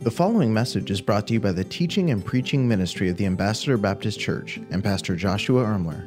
[0.00, 3.26] The following message is brought to you by the teaching and preaching ministry of the
[3.26, 6.06] Ambassador Baptist Church and Pastor Joshua Ermler.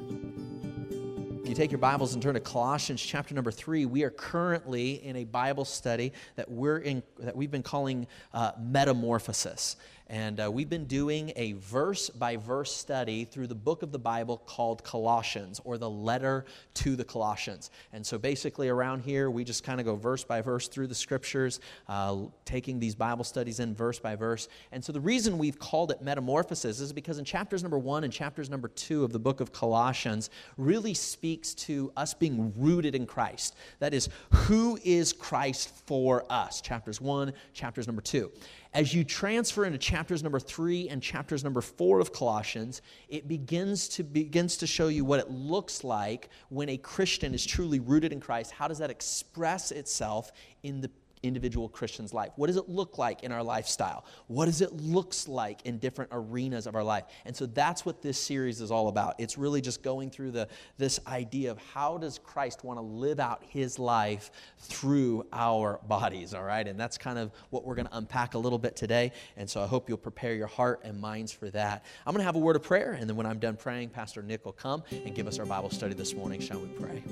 [1.45, 5.17] You take your Bibles and turn to Colossians chapter number three, we are currently in
[5.17, 9.75] a Bible study that we're in that we've been calling uh, Metamorphosis.
[10.11, 13.97] And uh, we've been doing a verse by verse study through the book of the
[13.97, 17.71] Bible called Colossians or the letter to the Colossians.
[17.93, 20.95] And so basically, around here, we just kind of go verse by verse through the
[20.95, 24.49] scriptures, uh, taking these Bible studies in verse by verse.
[24.73, 28.11] And so the reason we've called it Metamorphosis is because in chapters number one and
[28.11, 33.05] chapters number two of the book of Colossians really speaks to us being rooted in
[33.05, 33.55] Christ.
[33.79, 36.59] That is, who is Christ for us?
[36.59, 38.29] Chapters one, chapters number two.
[38.73, 43.89] As you transfer into chapters number three and chapters number four of Colossians, it begins
[43.89, 48.13] to, begins to show you what it looks like when a Christian is truly rooted
[48.13, 48.51] in Christ.
[48.51, 50.31] How does that express itself
[50.63, 50.89] in the
[51.23, 52.31] individual Christian's life?
[52.35, 54.05] What does it look like in our lifestyle?
[54.27, 57.05] What does it looks like in different arenas of our life?
[57.25, 59.15] And so that's what this series is all about.
[59.19, 63.19] It's really just going through the this idea of how does Christ want to live
[63.19, 66.67] out his life through our bodies, all right?
[66.67, 69.11] And that's kind of what we're going to unpack a little bit today.
[69.37, 71.85] And so I hope you'll prepare your heart and minds for that.
[72.05, 74.21] I'm going to have a word of prayer and then when I'm done praying, Pastor
[74.21, 76.39] Nick will come and give us our Bible study this morning.
[76.39, 77.03] Shall we pray?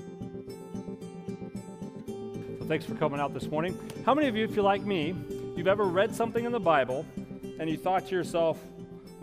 [2.70, 3.76] Thanks for coming out this morning.
[4.06, 5.16] How many of you, if you're like me,
[5.56, 7.04] you've ever read something in the Bible
[7.60, 8.60] and you thought to yourself,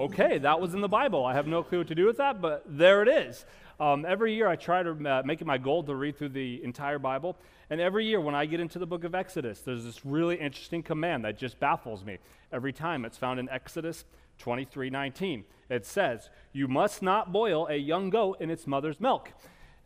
[0.01, 1.25] okay, that was in the Bible.
[1.25, 3.47] I have no clue what to do with that, but there it is.
[3.79, 6.61] Um, every year I try to uh, make it my goal to read through the
[6.65, 7.37] entire Bible.
[7.71, 10.83] And every year when I get into the book of Exodus, there's this really interesting
[10.83, 12.19] command that just baffles me.
[12.53, 14.07] Every time it's found in Exodus
[14.39, 15.45] 23 19.
[15.71, 19.33] It says, You must not boil a young goat in its mother's milk.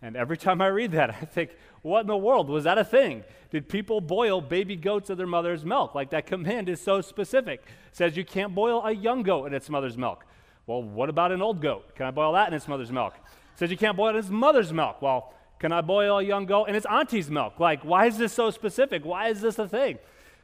[0.02, 1.50] And every time I read that, I think,
[1.82, 2.48] what in the world?
[2.48, 3.24] Was that a thing?
[3.50, 5.94] Did people boil baby goats of their mother's milk?
[5.94, 7.60] Like that command is so specific.
[7.60, 10.24] It says you can't boil a young goat in its mother's milk.
[10.66, 11.94] Well, what about an old goat?
[11.96, 13.14] Can I boil that in its mother's milk?
[13.16, 15.02] It says you can't boil it in its mother's milk.
[15.02, 17.58] Well, can I boil a young goat in its auntie's milk?
[17.58, 19.04] Like, why is this so specific?
[19.04, 19.98] Why is this a thing?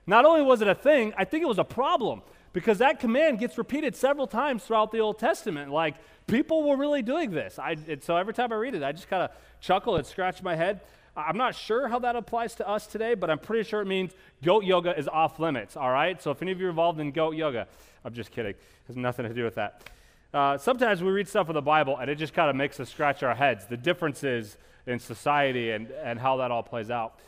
[0.07, 2.23] Not only was it a thing, I think it was a problem
[2.57, 5.71] because that command gets repeated several times throughout the Old Testament.
[5.71, 5.97] Like,
[6.27, 7.59] people were really doing this.
[7.59, 9.31] I, so every time I read it, I just kind of
[9.61, 10.81] chuckle and scratch my head.
[11.15, 14.13] I'm not sure how that applies to us today, but I'm pretty sure it means
[14.43, 16.21] goat yoga is off limits, all right?
[16.23, 17.69] So if any of you are involved in goat yoga,
[18.07, 18.53] I'm just kidding.
[18.53, 19.91] It has nothing to do with that.
[20.33, 22.89] Uh, sometimes we read stuff in the Bible and it just kind of makes us
[22.89, 24.57] scratch our heads, the differences
[24.87, 27.21] in society and, and how that all plays out.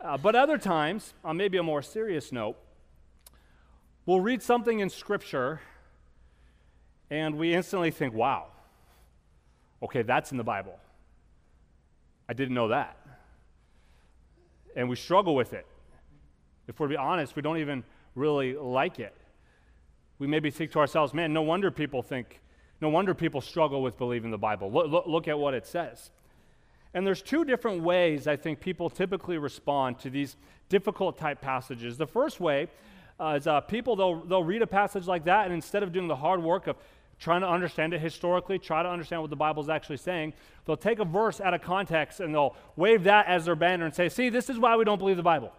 [0.00, 2.56] Uh, but other times, on maybe a more serious note,
[4.06, 5.60] we'll read something in Scripture
[7.10, 8.46] and we instantly think, wow,
[9.82, 10.78] okay, that's in the Bible.
[12.28, 12.96] I didn't know that
[14.76, 15.66] and we struggle with it.
[16.68, 19.14] If we're to be honest, we don't even really like it.
[20.18, 22.40] We maybe think to ourselves, man, no wonder people think,
[22.80, 24.70] no wonder people struggle with believing the Bible.
[24.70, 26.10] Look, look, look at what it says.
[26.94, 30.36] And there's two different ways I think people typically respond to these
[30.68, 31.96] difficult type passages.
[31.96, 32.68] The first way
[33.20, 36.08] uh, is uh, people, they'll, they'll read a passage like that, and instead of doing
[36.08, 36.76] the hard work of
[37.22, 40.34] trying to understand it historically, try to understand what the Bible is actually saying.
[40.64, 43.94] They'll take a verse out of context and they'll wave that as their banner and
[43.94, 45.52] say, see, this is why we don't believe the Bible.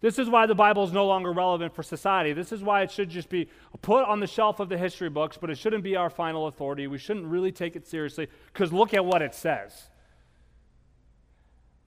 [0.00, 2.32] This is why the Bible is no longer relevant for society.
[2.32, 3.50] This is why it should just be
[3.82, 6.86] put on the shelf of the history books, but it shouldn't be our final authority.
[6.86, 9.90] We shouldn't really take it seriously because look at what it says.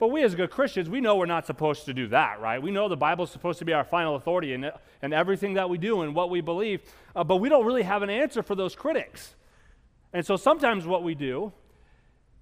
[0.02, 2.60] But we as good Christians, we know we're not supposed to do that, right?
[2.60, 4.68] We know the Bible is supposed to be our final authority in,
[5.04, 6.82] in everything that we do and what we believe,
[7.16, 9.36] uh, but we don't really have an answer for those critics.
[10.12, 11.54] And so sometimes what we do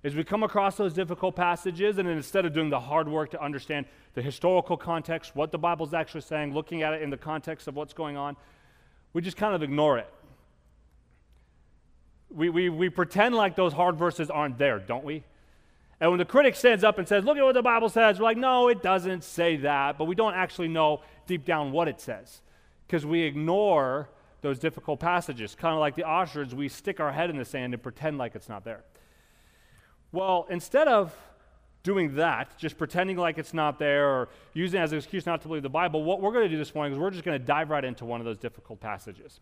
[0.03, 3.43] is we come across those difficult passages, and instead of doing the hard work to
[3.43, 7.17] understand the historical context, what the Bible is actually saying, looking at it in the
[7.17, 8.37] context of what's going on,
[9.11, 10.09] we just kind of ignore it.
[12.29, 15.25] We, we, we pretend like those hard verses aren't there, don't we?
[16.01, 18.25] And when the critic stands up and says, Look at what the Bible says, we're
[18.25, 19.97] like, No, it doesn't say that.
[19.97, 22.41] But we don't actually know deep down what it says
[22.87, 24.09] because we ignore
[24.41, 25.55] those difficult passages.
[25.55, 28.35] Kind of like the ostrich, we stick our head in the sand and pretend like
[28.35, 28.83] it's not there.
[30.11, 31.13] Well, instead of
[31.83, 35.41] doing that, just pretending like it's not there or using it as an excuse not
[35.41, 37.39] to believe the Bible, what we're going to do this morning is we're just going
[37.39, 39.39] to dive right into one of those difficult passages.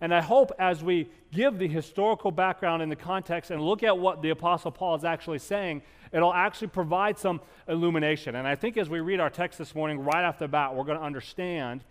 [0.00, 3.96] And I hope as we give the historical background and the context and look at
[3.96, 5.82] what the Apostle Paul is actually saying,
[6.12, 8.36] it'll actually provide some illumination.
[8.36, 10.84] And I think as we read our text this morning, right off the bat, we're
[10.84, 11.84] going to understand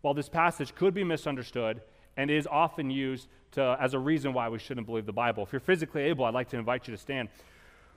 [0.00, 1.80] while this passage could be misunderstood
[2.16, 5.42] and is often used to, as a reason why we shouldn't believe the Bible.
[5.42, 7.28] If you're physically able, I'd like to invite you to stand.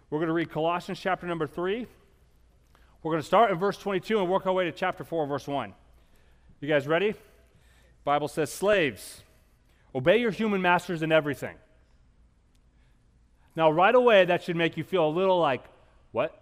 [0.09, 1.85] We're going to read Colossians chapter number 3.
[3.03, 5.47] We're going to start in verse 22 and work our way to chapter 4, verse
[5.47, 5.73] 1.
[6.61, 7.13] You guys ready?
[8.03, 9.23] Bible says, slaves,
[9.93, 11.55] obey your human masters in everything.
[13.55, 15.63] Now, right away, that should make you feel a little like,
[16.11, 16.41] what?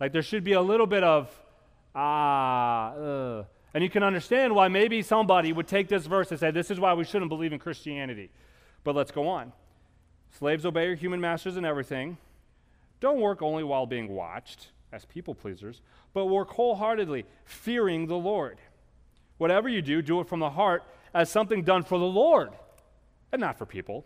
[0.00, 1.30] Like there should be a little bit of,
[1.94, 3.44] ah, uh.
[3.74, 6.80] and you can understand why maybe somebody would take this verse and say, this is
[6.80, 8.30] why we shouldn't believe in Christianity.
[8.84, 9.52] But let's go on.
[10.38, 12.16] Slaves, obey your human masters in everything.
[13.00, 15.82] Don't work only while being watched as people pleasers,
[16.14, 18.58] but work wholeheartedly, fearing the Lord.
[19.36, 20.82] Whatever you do, do it from the heart
[21.14, 22.50] as something done for the Lord
[23.32, 24.04] and not for people.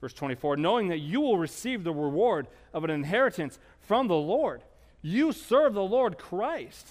[0.00, 4.62] Verse 24, knowing that you will receive the reward of an inheritance from the Lord.
[5.02, 6.86] You serve the Lord Christ.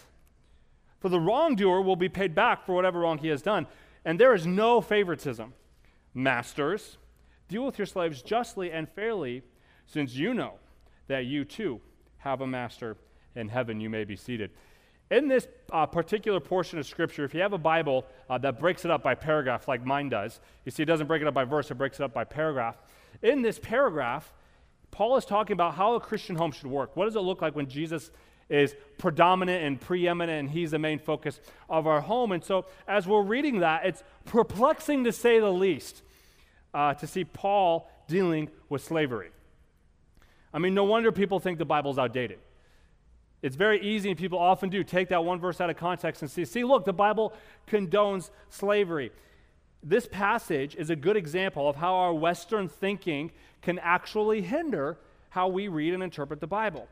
[1.00, 3.68] For the wrongdoer will be paid back for whatever wrong he has done.
[4.04, 5.54] And there is no favoritism.
[6.14, 6.98] Masters,
[7.48, 9.44] deal with your slaves justly and fairly,
[9.86, 10.56] since you know
[11.08, 11.80] that you too
[12.18, 12.98] have a master
[13.36, 13.80] in heaven.
[13.80, 14.52] You may be seated.
[15.10, 18.84] In this uh, particular portion of Scripture, if you have a Bible uh, that breaks
[18.84, 21.46] it up by paragraph, like mine does, you see, it doesn't break it up by
[21.46, 22.78] verse, it breaks it up by paragraph.
[23.22, 24.34] In this paragraph,
[24.92, 26.96] Paul is talking about how a Christian home should work.
[26.96, 28.12] What does it look like when Jesus
[28.50, 32.32] is predominant and preeminent and he's the main focus of our home?
[32.32, 36.02] And so, as we're reading that, it's perplexing to say the least
[36.74, 39.32] uh, to see Paul dealing with slavery.
[40.54, 42.40] I mean, no wonder people think the Bible's outdated.
[43.42, 46.32] It's very easy, and people often do, take that one verse out of context and
[46.32, 47.34] see, see, look, the Bible
[47.68, 49.12] condones slavery.
[49.84, 53.32] This passage is a good example of how our Western thinking
[53.62, 54.98] can actually hinder
[55.30, 56.88] how we read and interpret the Bible.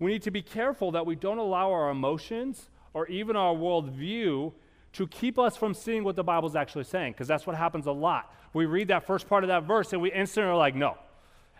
[0.00, 4.52] We need to be careful that we don't allow our emotions or even our worldview
[4.94, 7.86] to keep us from seeing what the Bible is actually saying, because that's what happens
[7.86, 8.32] a lot.
[8.52, 10.96] We read that first part of that verse and we instantly are like, no.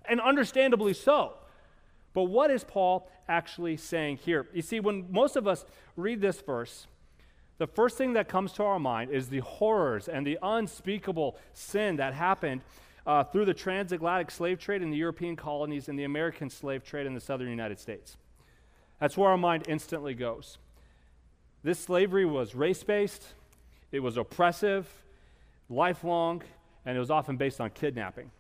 [0.08, 1.34] And understandably so.
[2.12, 4.46] But what is Paul actually saying here?
[4.52, 5.64] You see, when most of us
[5.96, 6.86] read this verse,
[7.58, 11.96] the first thing that comes to our mind is the horrors and the unspeakable sin
[11.96, 12.62] that happened
[13.06, 17.06] uh, through the transatlantic slave trade in the European colonies and the American slave trade
[17.06, 18.16] in the southern United States.
[19.00, 20.58] That's where our mind instantly goes.
[21.62, 23.34] This slavery was race based,
[23.92, 24.88] it was oppressive,
[25.68, 26.42] lifelong,
[26.84, 28.30] and it was often based on kidnapping.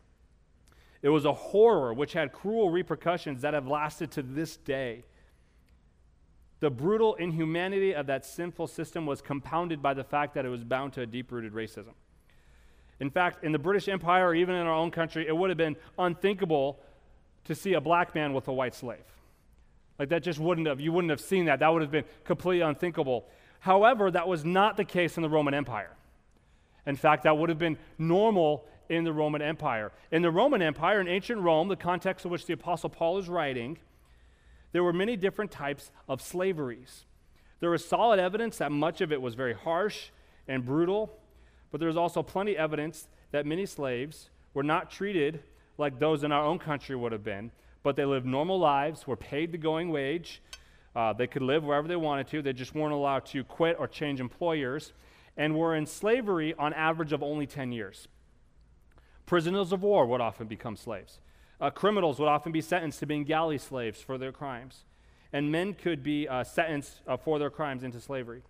[1.02, 5.04] It was a horror which had cruel repercussions that have lasted to this day.
[6.64, 10.64] The brutal inhumanity of that sinful system was compounded by the fact that it was
[10.64, 11.92] bound to a deep rooted racism.
[13.00, 15.58] In fact, in the British Empire, or even in our own country, it would have
[15.58, 16.80] been unthinkable
[17.44, 19.04] to see a black man with a white slave.
[19.98, 21.58] Like that just wouldn't have, you wouldn't have seen that.
[21.58, 23.26] That would have been completely unthinkable.
[23.60, 25.94] However, that was not the case in the Roman Empire.
[26.86, 29.92] In fact, that would have been normal in the Roman Empire.
[30.10, 33.28] In the Roman Empire, in ancient Rome, the context in which the Apostle Paul is
[33.28, 33.76] writing,
[34.74, 37.04] there were many different types of slaveries.
[37.60, 40.08] There was solid evidence that much of it was very harsh
[40.48, 41.16] and brutal,
[41.70, 45.44] but there was also plenty evidence that many slaves were not treated
[45.78, 47.52] like those in our own country would have been,
[47.84, 50.42] but they lived normal lives, were paid the going wage,
[50.96, 53.86] uh, they could live wherever they wanted to, they just weren't allowed to quit or
[53.86, 54.92] change employers,
[55.36, 58.08] and were in slavery on average of only 10 years.
[59.24, 61.20] Prisoners of war would often become slaves.
[61.60, 64.84] Uh, criminals would often be sentenced to being galley slaves for their crimes.
[65.32, 68.42] And men could be uh, sentenced uh, for their crimes into slavery.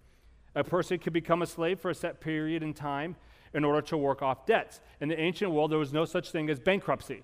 [0.55, 3.17] A person could become a slave for a set period in time
[3.53, 4.81] in order to work off debts.
[5.01, 7.23] In the ancient world, there was no such thing as bankruptcy.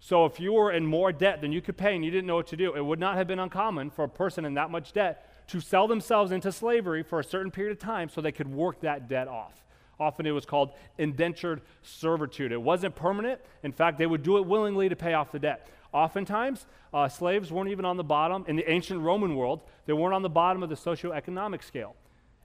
[0.00, 2.36] So if you were in more debt than you could pay and you didn't know
[2.36, 4.92] what to do, it would not have been uncommon for a person in that much
[4.92, 8.48] debt to sell themselves into slavery for a certain period of time so they could
[8.48, 9.64] work that debt off.
[9.98, 12.52] Often it was called indentured servitude.
[12.52, 13.40] It wasn't permanent.
[13.62, 15.68] In fact, they would do it willingly to pay off the debt.
[15.92, 18.44] Oftentimes, uh, slaves weren't even on the bottom.
[18.48, 21.96] In the ancient Roman world, they weren't on the bottom of the socioeconomic scale.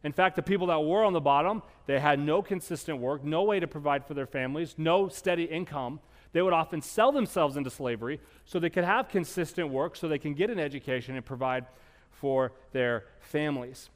[0.04, 3.44] In fact, the people that were on the bottom, they had no consistent work, no
[3.44, 6.00] way to provide for their families, no steady income.
[6.34, 10.18] They would often sell themselves into slavery so they could have consistent work, so they
[10.18, 11.66] can get an education and provide
[12.10, 13.90] for their families.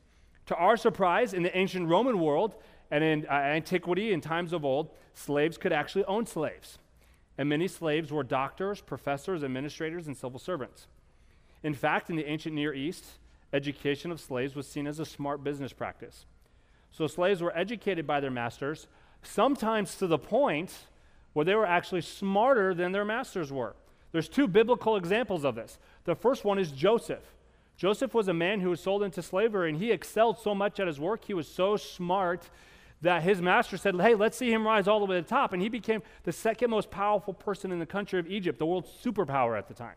[0.48, 2.56] To our surprise, in the ancient Roman world,
[2.92, 6.78] and in uh, antiquity, in times of old, slaves could actually own slaves.
[7.38, 10.88] And many slaves were doctors, professors, administrators, and civil servants.
[11.64, 13.06] In fact, in the ancient Near East,
[13.52, 16.26] education of slaves was seen as a smart business practice.
[16.92, 18.88] So slaves were educated by their masters,
[19.24, 20.74] sometimes to the point
[21.34, 23.76] where they were actually smarter than their masters were.
[24.14, 25.78] There's two biblical examples of this.
[26.06, 27.24] The first one is Joseph.
[27.76, 30.88] Joseph was a man who was sold into slavery, and he excelled so much at
[30.88, 31.26] his work.
[31.26, 32.50] He was so smart
[33.02, 35.54] that his master said, Hey, let's see him rise all the way to the top.
[35.54, 38.90] And he became the second most powerful person in the country of Egypt, the world's
[39.04, 39.96] superpower at the time.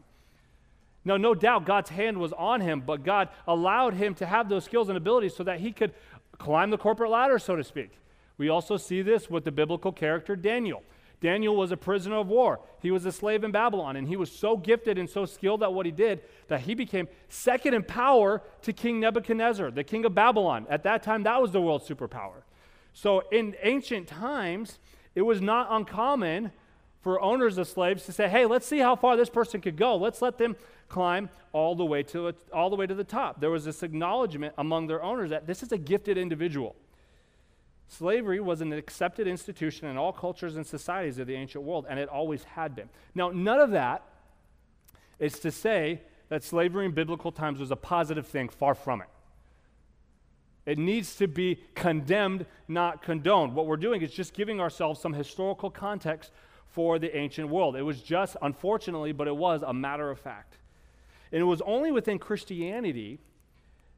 [1.04, 4.64] Now, no doubt God's hand was on him, but God allowed him to have those
[4.64, 5.94] skills and abilities so that he could
[6.36, 7.92] climb the corporate ladder, so to speak.
[8.36, 10.82] We also see this with the biblical character Daniel.
[11.20, 12.60] Daniel was a prisoner of war.
[12.80, 15.72] He was a slave in Babylon, and he was so gifted and so skilled at
[15.72, 20.14] what he did that he became second in power to King Nebuchadnezzar, the king of
[20.14, 20.66] Babylon.
[20.70, 22.42] At that time, that was the world's superpower.
[23.00, 24.80] So in ancient times,
[25.14, 26.50] it was not uncommon
[27.00, 29.94] for owners of slaves to say, hey, let's see how far this person could go.
[29.94, 30.56] Let's let them
[30.88, 33.40] climb all the way to, all the, way to the top.
[33.40, 36.74] There was this acknowledgement among their owners that this is a gifted individual.
[37.86, 42.00] Slavery was an accepted institution in all cultures and societies of the ancient world, and
[42.00, 42.88] it always had been.
[43.14, 44.02] Now, none of that
[45.20, 46.00] is to say
[46.30, 49.08] that slavery in biblical times was a positive thing, far from it.
[50.68, 53.54] It needs to be condemned, not condoned.
[53.54, 56.30] What we're doing is just giving ourselves some historical context
[56.66, 57.74] for the ancient world.
[57.74, 60.58] It was just, unfortunately, but it was a matter of fact.
[61.32, 63.18] And it was only within Christianity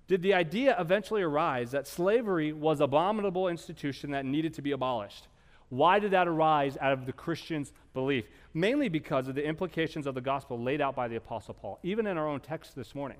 [0.06, 4.70] did the idea eventually arise that slavery was an abominable institution that needed to be
[4.70, 5.26] abolished.
[5.70, 8.26] Why did that arise out of the Christian's belief?
[8.54, 12.06] Mainly because of the implications of the gospel laid out by the Apostle Paul, even
[12.06, 13.18] in our own text this morning.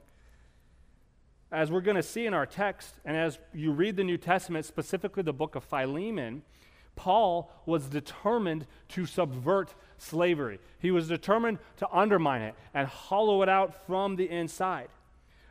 [1.52, 4.64] As we're going to see in our text, and as you read the New Testament,
[4.64, 6.42] specifically the book of Philemon,
[6.95, 10.61] Paul was determined to subvert slavery.
[10.78, 14.88] He was determined to undermine it and hollow it out from the inside.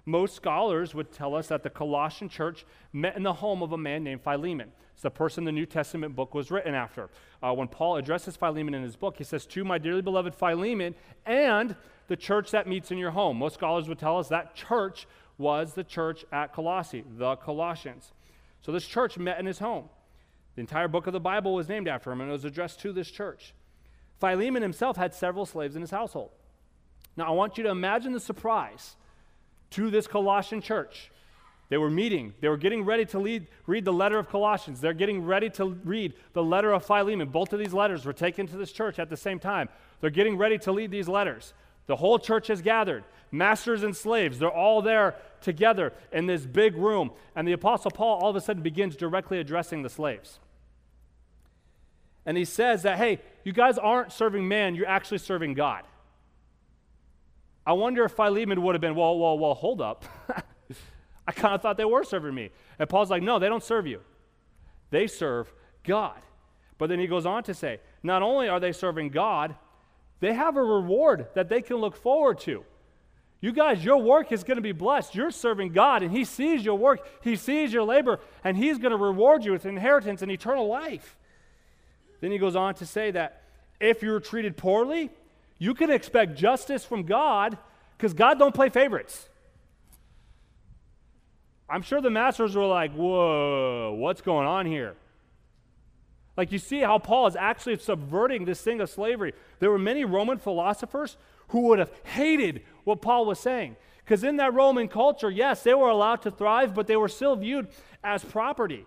[0.05, 3.77] Most scholars would tell us that the Colossian church met in the home of a
[3.77, 4.71] man named Philemon.
[4.93, 7.09] It's the person the New Testament book was written after.
[7.43, 10.95] Uh, when Paul addresses Philemon in his book, he says, To my dearly beloved Philemon
[11.25, 11.75] and
[12.07, 13.37] the church that meets in your home.
[13.37, 15.07] Most scholars would tell us that church
[15.39, 18.11] was the church at Colossae, the Colossians.
[18.61, 19.89] So this church met in his home.
[20.55, 22.93] The entire book of the Bible was named after him and it was addressed to
[22.93, 23.55] this church.
[24.19, 26.31] Philemon himself had several slaves in his household.
[27.15, 28.95] Now, I want you to imagine the surprise
[29.71, 31.11] to this Colossian church.
[31.69, 32.33] They were meeting.
[32.41, 34.81] They were getting ready to lead, read the letter of Colossians.
[34.81, 37.29] They're getting ready to read the letter of Philemon.
[37.29, 39.69] Both of these letters were taken to this church at the same time.
[40.01, 41.53] They're getting ready to lead these letters.
[41.89, 43.03] The whole church has gathered.
[43.31, 47.09] Masters and slaves, they're all there together in this big room.
[47.35, 50.37] And the Apostle Paul all of a sudden begins directly addressing the slaves.
[52.27, 55.83] And he says that, hey, you guys aren't serving man, you're actually serving God.
[57.65, 60.05] I wonder if Philemon would have been, well, well, well, hold up.
[61.27, 62.51] I kind of thought they were serving me.
[62.77, 64.01] And Paul's like, no, they don't serve you.
[64.91, 65.51] They serve
[65.83, 66.21] God.
[66.77, 69.55] But then he goes on to say, not only are they serving God,
[70.19, 72.63] they have a reward that they can look forward to.
[73.41, 75.15] You guys, your work is going to be blessed.
[75.15, 78.91] You're serving God, and He sees your work, He sees your labor, and He's going
[78.91, 81.15] to reward you with inheritance and eternal life.
[82.21, 83.43] Then he goes on to say that
[83.79, 85.09] if you're treated poorly,
[85.57, 87.57] you can expect justice from God
[87.97, 89.29] because God don't play favorites.
[91.69, 94.95] I'm sure the masters were like, whoa, what's going on here?
[96.39, 99.33] Like, you see how Paul is actually subverting this thing of slavery.
[99.59, 101.17] There were many Roman philosophers
[101.49, 103.75] who would have hated what Paul was saying.
[103.97, 107.35] Because in that Roman culture, yes, they were allowed to thrive, but they were still
[107.35, 107.67] viewed
[108.05, 108.85] as property.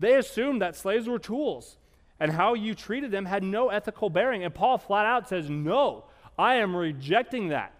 [0.00, 1.78] They assumed that slaves were tools
[2.20, 4.44] and how you treated them had no ethical bearing.
[4.44, 6.04] And Paul flat out says, No,
[6.38, 7.72] I am rejecting that.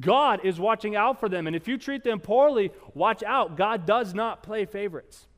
[0.00, 1.46] God is watching out for them.
[1.46, 3.56] And if you treat them poorly, watch out.
[3.56, 5.28] God does not play favorites.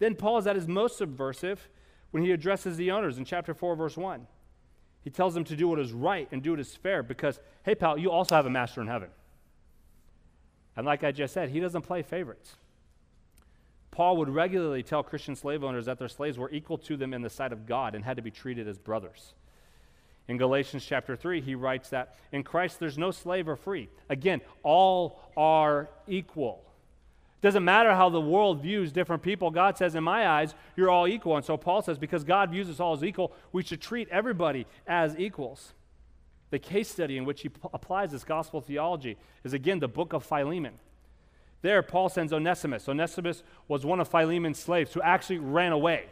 [0.00, 1.68] Then Paul is at his most subversive
[2.10, 4.26] when he addresses the owners in chapter 4, verse 1.
[5.02, 7.74] He tells them to do what is right and do what is fair because, hey,
[7.74, 9.08] pal, you also have a master in heaven.
[10.76, 12.56] And like I just said, he doesn't play favorites.
[13.90, 17.22] Paul would regularly tell Christian slave owners that their slaves were equal to them in
[17.22, 19.34] the sight of God and had to be treated as brothers.
[20.28, 23.88] In Galatians chapter 3, he writes that in Christ there's no slave or free.
[24.08, 26.62] Again, all are equal.
[27.40, 29.50] Doesn't matter how the world views different people.
[29.50, 31.36] God says, in my eyes, you're all equal.
[31.36, 34.66] And so Paul says, because God views us all as equal, we should treat everybody
[34.86, 35.72] as equals.
[36.50, 40.12] The case study in which he p- applies this gospel theology is again the book
[40.12, 40.74] of Philemon.
[41.62, 42.88] There, Paul sends Onesimus.
[42.88, 46.06] Onesimus was one of Philemon's slaves who actually ran away.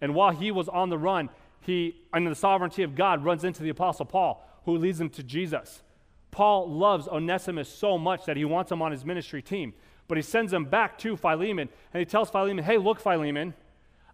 [0.00, 1.28] And while he was on the run,
[1.60, 5.22] he, under the sovereignty of God, runs into the Apostle Paul, who leads him to
[5.22, 5.82] Jesus.
[6.30, 9.74] Paul loves Onesimus so much that he wants him on his ministry team.
[10.10, 13.54] But he sends him back to Philemon, and he tells Philemon, Hey, look, Philemon,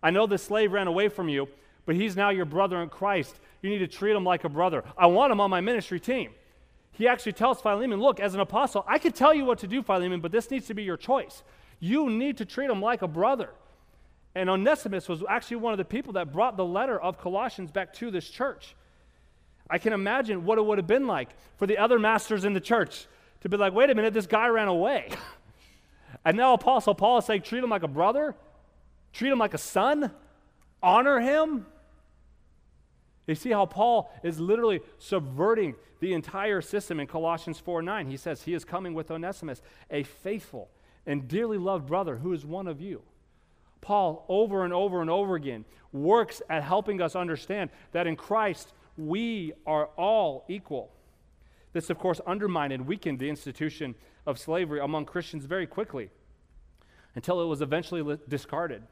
[0.00, 1.48] I know this slave ran away from you,
[1.86, 3.34] but he's now your brother in Christ.
[3.62, 4.84] You need to treat him like a brother.
[4.96, 6.30] I want him on my ministry team
[6.96, 9.82] he actually tells Philemon, Look, as an apostle, I could tell you what to do,
[9.82, 11.42] Philemon, but this needs to be your choice.
[11.78, 13.50] You need to treat him like a brother.
[14.34, 17.92] And Onesimus was actually one of the people that brought the letter of Colossians back
[17.94, 18.74] to this church.
[19.68, 22.60] I can imagine what it would have been like for the other masters in the
[22.60, 23.06] church
[23.40, 25.10] to be like, wait a minute, this guy ran away.
[26.24, 28.34] and now Apostle Paul is saying, treat him like a brother,
[29.12, 30.10] treat him like a son.
[30.82, 31.66] honor him?
[33.26, 38.06] You see how Paul is literally subverting the entire system in Colossians 4 9.
[38.06, 40.70] He says, He is coming with Onesimus, a faithful
[41.06, 43.02] and dearly loved brother who is one of you.
[43.80, 48.72] Paul, over and over and over again, works at helping us understand that in Christ
[48.96, 50.90] we are all equal.
[51.72, 53.94] This, of course, undermined and weakened the institution
[54.26, 56.10] of slavery among Christians very quickly
[57.14, 58.82] until it was eventually discarded.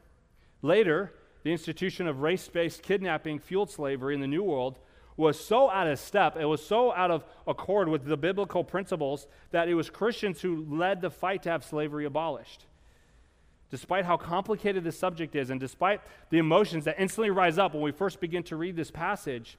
[0.62, 1.12] Later,
[1.42, 4.78] the institution of race based kidnapping fueled slavery in the New World
[5.16, 9.26] was so out of step, it was so out of accord with the biblical principles
[9.52, 12.66] that it was Christians who led the fight to have slavery abolished.
[13.70, 16.00] Despite how complicated this subject is, and despite
[16.30, 19.56] the emotions that instantly rise up when we first begin to read this passage,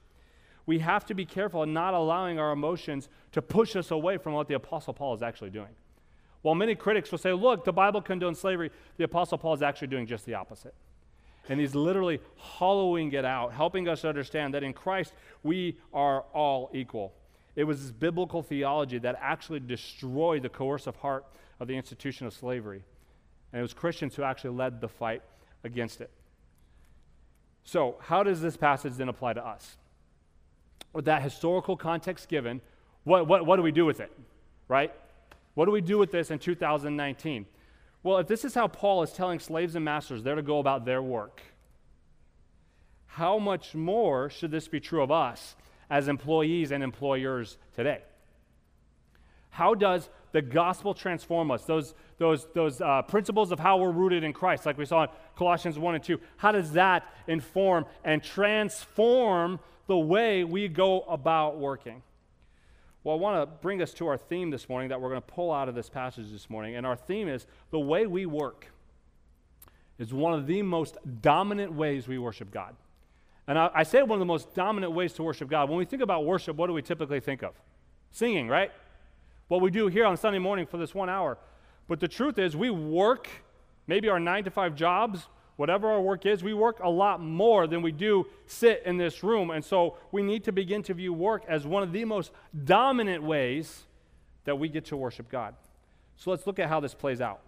[0.66, 4.32] we have to be careful in not allowing our emotions to push us away from
[4.32, 5.70] what the Apostle Paul is actually doing.
[6.42, 9.88] While many critics will say, look, the Bible condones slavery, the Apostle Paul is actually
[9.88, 10.74] doing just the opposite.
[11.48, 15.12] And he's literally hollowing it out, helping us understand that in Christ
[15.44, 17.14] we are all equal.
[17.54, 21.24] It was this biblical theology that actually destroyed the coercive heart
[21.60, 22.82] of the institution of slavery.
[23.52, 25.22] And it was Christians who actually led the fight
[25.64, 26.10] against it.
[27.64, 29.76] So, how does this passage then apply to us?
[30.96, 32.62] With that historical context given,
[33.04, 34.10] what, what, what do we do with it?
[34.66, 34.94] Right?
[35.52, 37.44] What do we do with this in 2019?
[38.02, 40.86] Well, if this is how Paul is telling slaves and masters they're to go about
[40.86, 41.42] their work,
[43.08, 45.54] how much more should this be true of us
[45.90, 48.00] as employees and employers today?
[49.50, 51.64] How does the gospel transform us?
[51.64, 55.08] Those, those, those uh, principles of how we're rooted in Christ, like we saw in
[55.36, 61.58] Colossians 1 and 2, how does that inform and transform the way we go about
[61.58, 62.02] working?
[63.04, 65.26] Well, I want to bring us to our theme this morning that we're going to
[65.26, 66.74] pull out of this passage this morning.
[66.74, 68.66] And our theme is the way we work
[69.98, 72.74] is one of the most dominant ways we worship God.
[73.46, 75.68] And I, I say one of the most dominant ways to worship God.
[75.68, 77.54] When we think about worship, what do we typically think of?
[78.10, 78.72] Singing, right?
[79.48, 81.38] What we do here on Sunday morning for this one hour.
[81.86, 83.28] But the truth is, we work
[83.86, 87.66] maybe our nine to five jobs, whatever our work is, we work a lot more
[87.66, 89.50] than we do sit in this room.
[89.50, 92.30] And so we need to begin to view work as one of the most
[92.64, 93.84] dominant ways
[94.44, 95.54] that we get to worship God.
[96.16, 97.40] So let's look at how this plays out.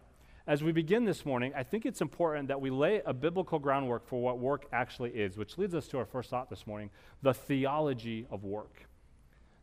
[0.47, 4.09] As we begin this morning, I think it's important that we lay a biblical groundwork
[4.09, 6.89] for what work actually is, which leads us to our first thought this morning
[7.23, 8.89] the theology of work.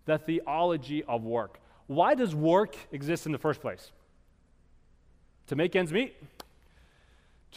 [0.06, 1.60] The theology of work.
[1.88, 3.92] Why does work exist in the first place?
[5.48, 6.16] To make ends meet?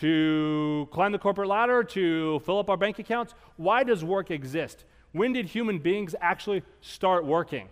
[0.00, 3.34] To climb the corporate ladder, to fill up our bank accounts?
[3.56, 4.84] Why does work exist?
[5.12, 7.68] When did human beings actually start working?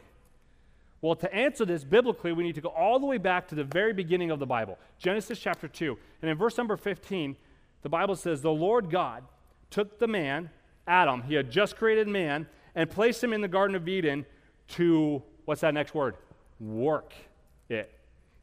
[1.00, 3.64] Well, to answer this biblically, we need to go all the way back to the
[3.64, 5.96] very beginning of the Bible, Genesis chapter 2.
[6.22, 7.36] And in verse number 15,
[7.82, 9.22] the Bible says, The Lord God
[9.70, 10.50] took the man,
[10.86, 14.26] Adam, he had just created man, and placed him in the Garden of Eden
[14.68, 16.16] to, what's that next word?
[16.58, 17.12] Work
[17.68, 17.92] it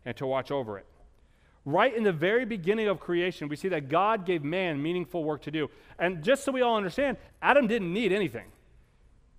[0.05, 0.85] and to watch over it.
[1.65, 5.43] Right in the very beginning of creation, we see that God gave man meaningful work
[5.43, 5.69] to do.
[5.97, 8.51] And just so we all understand, Adam didn't need anything.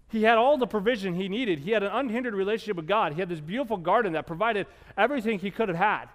[0.09, 1.59] He had all the provision he needed.
[1.59, 3.13] He had an unhindered relationship with God.
[3.13, 6.07] He had this beautiful garden that provided everything he could have had.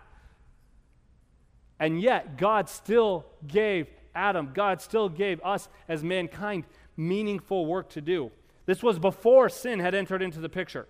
[1.79, 6.65] And yet, God still gave Adam, God still gave us as mankind
[6.97, 8.31] meaningful work to do.
[8.65, 10.87] This was before sin had entered into the picture.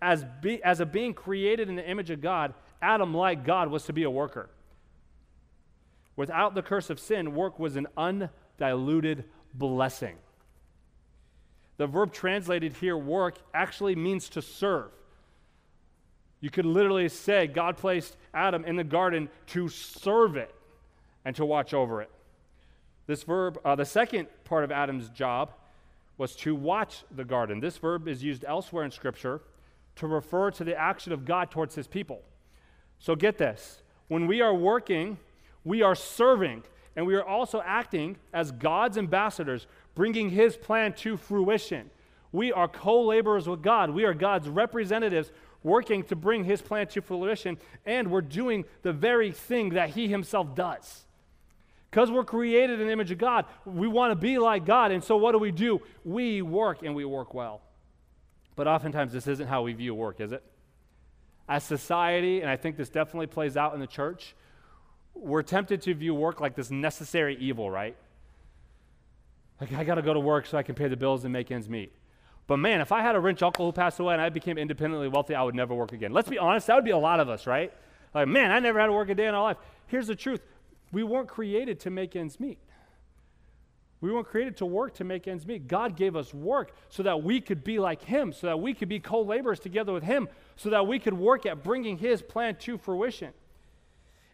[0.00, 3.84] As, be, as a being created in the image of God, Adam, like God, was
[3.84, 4.48] to be a worker.
[6.16, 10.16] Without the curse of sin, work was an undiluted blessing.
[11.76, 14.90] The verb translated here, work, actually means to serve.
[16.40, 20.54] You could literally say God placed Adam in the garden to serve it
[21.24, 22.10] and to watch over it.
[23.06, 25.52] This verb, uh, the second part of Adam's job
[26.18, 27.60] was to watch the garden.
[27.60, 29.40] This verb is used elsewhere in Scripture
[29.96, 32.22] to refer to the action of God towards his people.
[32.98, 35.18] So get this when we are working,
[35.64, 36.62] we are serving,
[36.94, 41.90] and we are also acting as God's ambassadors, bringing his plan to fruition.
[42.32, 45.30] We are co laborers with God, we are God's representatives
[45.62, 50.06] working to bring his plan to fruition, and we're doing the very thing that he
[50.06, 51.04] himself does.
[51.90, 54.92] Because we're created in the image of God, we want to be like God.
[54.92, 55.80] And so, what do we do?
[56.04, 57.62] We work and we work well.
[58.54, 60.42] But oftentimes, this isn't how we view work, is it?
[61.48, 64.34] As society, and I think this definitely plays out in the church,
[65.14, 67.96] we're tempted to view work like this necessary evil, right?
[69.60, 71.50] Like, I got to go to work so I can pay the bills and make
[71.50, 71.92] ends meet.
[72.46, 75.08] But man, if I had a rich uncle who passed away and I became independently
[75.08, 76.12] wealthy, I would never work again.
[76.12, 77.72] Let's be honest, that would be a lot of us, right?
[78.14, 79.56] Like, man, I never had to work a day in our life.
[79.86, 80.42] Here's the truth
[80.92, 82.58] we weren't created to make ends meet.
[84.00, 85.68] We weren't created to work to make ends meet.
[85.68, 88.88] God gave us work so that we could be like Him, so that we could
[88.88, 92.56] be co laborers together with Him, so that we could work at bringing His plan
[92.56, 93.32] to fruition.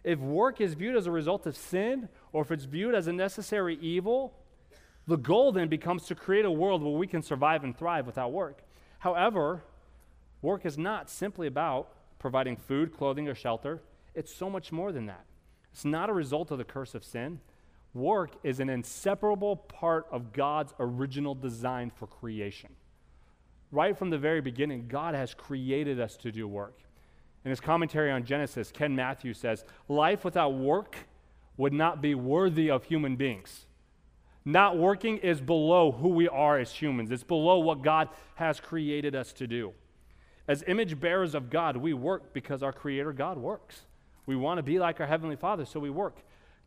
[0.04, 3.12] If work is viewed as a result of sin, or if it's viewed as a
[3.12, 4.34] necessary evil,
[5.06, 8.32] the goal then becomes to create a world where we can survive and thrive without
[8.32, 8.62] work.
[8.98, 9.62] However,
[10.40, 13.80] work is not simply about providing food, clothing, or shelter,
[14.14, 15.24] it's so much more than that.
[15.72, 17.40] It's not a result of the curse of sin.
[17.94, 22.70] Work is an inseparable part of God's original design for creation.
[23.70, 26.78] Right from the very beginning, God has created us to do work.
[27.44, 30.96] In his commentary on Genesis, Ken Mathews says, Life without work
[31.56, 33.66] would not be worthy of human beings.
[34.44, 39.14] Not working is below who we are as humans, it's below what God has created
[39.14, 39.72] us to do.
[40.48, 43.82] As image bearers of God, we work because our Creator God works.
[44.26, 46.16] We want to be like our Heavenly Father, so we work.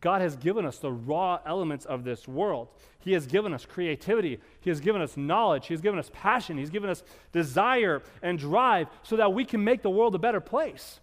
[0.02, 2.68] God has given us the raw elements of this world.
[3.00, 4.40] He has given us creativity.
[4.60, 5.68] He has given us knowledge.
[5.68, 6.58] He has given us passion.
[6.58, 10.42] He's given us desire and drive so that we can make the world a better
[10.42, 11.00] place,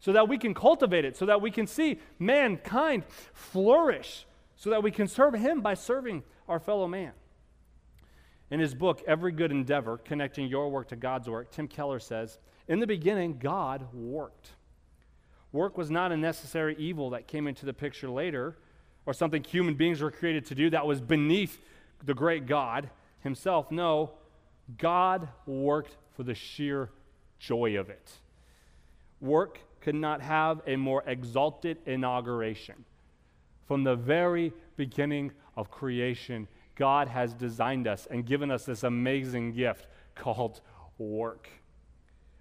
[0.00, 4.26] so that we can cultivate it, so that we can see mankind flourish,
[4.56, 7.12] so that we can serve Him by serving our fellow man.
[8.50, 12.38] In his book, Every Good Endeavor Connecting Your Work to God's Work, Tim Keller says,
[12.66, 14.50] In the beginning, God worked.
[15.52, 18.56] Work was not a necessary evil that came into the picture later,
[19.06, 21.58] or something human beings were created to do that was beneath
[22.04, 23.70] the great God himself.
[23.70, 24.12] No,
[24.78, 26.90] God worked for the sheer
[27.38, 28.10] joy of it.
[29.20, 32.84] Work could not have a more exalted inauguration.
[33.66, 39.52] From the very beginning of creation, God has designed us and given us this amazing
[39.52, 40.60] gift called
[40.98, 41.48] work.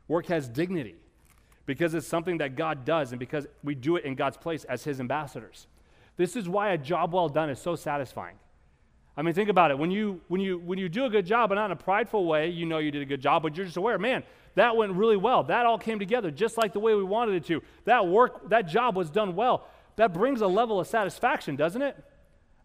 [0.07, 0.95] Work has dignity
[1.69, 4.83] because it's something that God does and because we do it in God's place as
[4.83, 5.67] His ambassadors.
[6.17, 8.37] This is why a job well done is so satisfying.
[9.15, 9.77] I mean, think about it.
[9.77, 12.25] When you, when, you, when you do a good job, but not in a prideful
[12.25, 14.23] way, you know you did a good job, but you're just aware, man,
[14.55, 15.43] that went really well.
[15.43, 17.61] That all came together just like the way we wanted it to.
[17.85, 19.67] That work, that job was done well.
[19.97, 22.03] That brings a level of satisfaction, doesn't it?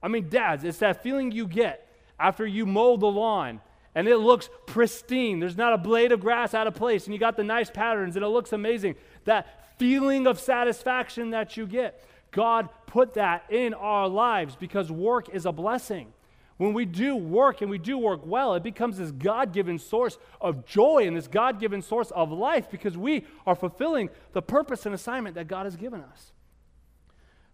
[0.02, 1.86] I mean, dads, it's that feeling you get
[2.18, 3.60] after you mow the lawn
[3.94, 5.38] and it looks pristine.
[5.38, 8.16] There's not a blade of grass out of place, and you got the nice patterns,
[8.16, 8.96] and it looks amazing.
[9.24, 15.28] That feeling of satisfaction that you get, God put that in our lives because work
[15.28, 16.12] is a blessing.
[16.56, 20.18] When we do work and we do work well, it becomes this God given source
[20.40, 24.86] of joy and this God given source of life because we are fulfilling the purpose
[24.86, 26.32] and assignment that God has given us.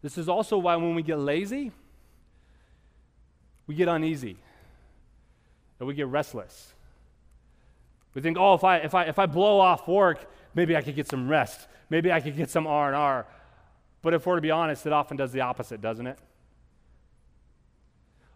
[0.03, 1.73] This is also why when we get lazy,
[3.67, 4.37] we get uneasy
[5.81, 6.75] that we get restless.
[8.13, 10.95] We think, oh, if I, if I, if I blow off work, maybe I could
[10.95, 11.69] get some rest.
[11.89, 13.27] Maybe I could get some R&R.
[14.03, 16.19] But if we're to be honest, it often does the opposite, doesn't it?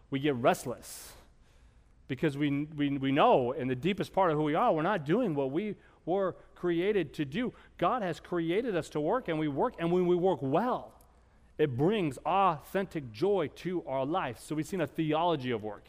[0.09, 1.13] We get restless
[2.07, 5.05] because we, we, we know in the deepest part of who we are, we're not
[5.05, 5.75] doing what we
[6.07, 7.53] were created to do.
[7.77, 10.93] God has created us to work, and we work, and when we work well,
[11.59, 14.39] it brings authentic joy to our life.
[14.39, 15.83] So we've seen a theology of work.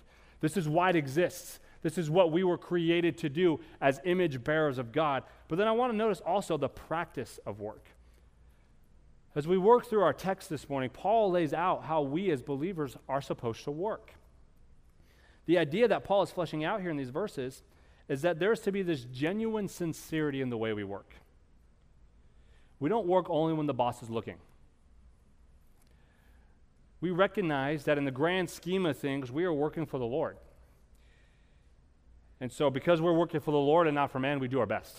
[0.47, 1.59] This is why it exists.
[1.83, 5.25] This is what we were created to do as image bearers of God.
[5.49, 7.89] But then I want to notice also the practice of work.
[9.35, 12.97] As we work through our text this morning, Paul lays out how we as believers
[13.09, 14.15] are supposed to work.
[15.47, 17.65] The idea that Paul is fleshing out here in these verses
[18.09, 21.13] is that there's to be this genuine sincerity in the way we work.
[22.79, 24.37] We don't work only when the boss is looking
[27.01, 30.39] we recognize that in the grand scheme of things, we are working for the Lord.
[32.41, 34.67] And so, because we're working for the Lord and not for man, we do our
[34.67, 34.95] best.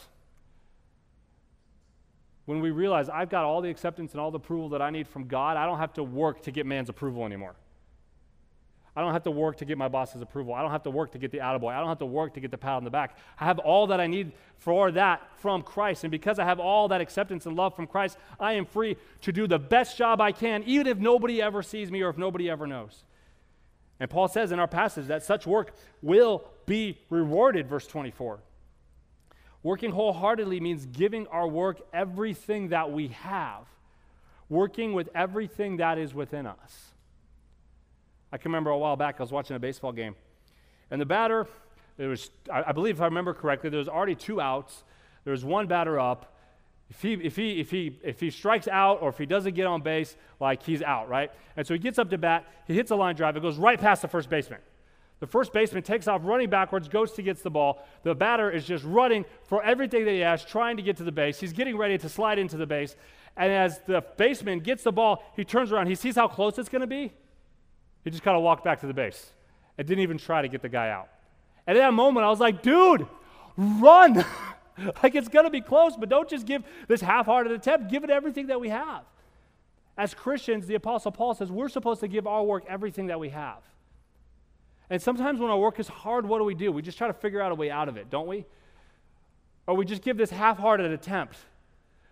[2.46, 5.08] When we realize I've got all the acceptance and all the approval that I need
[5.08, 7.56] from God, I don't have to work to get man's approval anymore.
[8.98, 10.56] I don't have to work to get my boss's approval.
[10.56, 11.72] I don't have to work to get the attaboy.
[11.72, 13.16] I don't have to work to get the pat on the back.
[13.40, 16.04] I have all that I need for that from Christ.
[16.04, 19.32] And because I have all that acceptance and love from Christ, I am free to
[19.32, 22.50] do the best job I can, even if nobody ever sees me or if nobody
[22.50, 23.04] ever knows.
[24.00, 28.40] And Paul says in our passage that such work will be rewarded, verse 24.
[29.62, 33.68] Working wholeheartedly means giving our work everything that we have,
[34.50, 36.94] working with everything that is within us.
[38.32, 40.16] I can remember a while back, I was watching a baseball game,
[40.92, 41.48] and the batter,
[41.98, 44.84] there was, I, I believe if I remember correctly, there was already two outs.
[45.24, 46.34] There was one batter up.
[46.90, 49.66] If he, if, he, if, he, if he strikes out or if he doesn't get
[49.66, 51.32] on base, like he's out, right?
[51.58, 53.80] And so he gets up to bat, he hits a line drive, it goes right
[53.80, 54.60] past the first baseman.
[55.20, 57.86] The first baseman takes off running backwards, goes to gets the ball.
[58.04, 61.12] The batter is just running for everything that he has, trying to get to the
[61.12, 61.40] base.
[61.40, 62.96] He's getting ready to slide into the base.
[63.36, 65.88] And as the baseman gets the ball, he turns around.
[65.88, 67.12] He sees how close it's going to be.
[68.08, 69.34] He just kind of walked back to the base.
[69.78, 71.10] I didn't even try to get the guy out.
[71.68, 73.06] And at that moment, I was like, dude,
[73.58, 74.24] run.
[75.04, 77.92] like it's going to be close, but don't just give this half hearted attempt.
[77.92, 79.04] Give it everything that we have.
[79.98, 83.28] As Christians, the Apostle Paul says we're supposed to give our work everything that we
[83.28, 83.62] have.
[84.90, 86.72] And sometimes when our work is hard, what do we do?
[86.72, 88.46] We just try to figure out a way out of it, don't we?
[89.68, 91.36] Or we just give this half hearted attempt.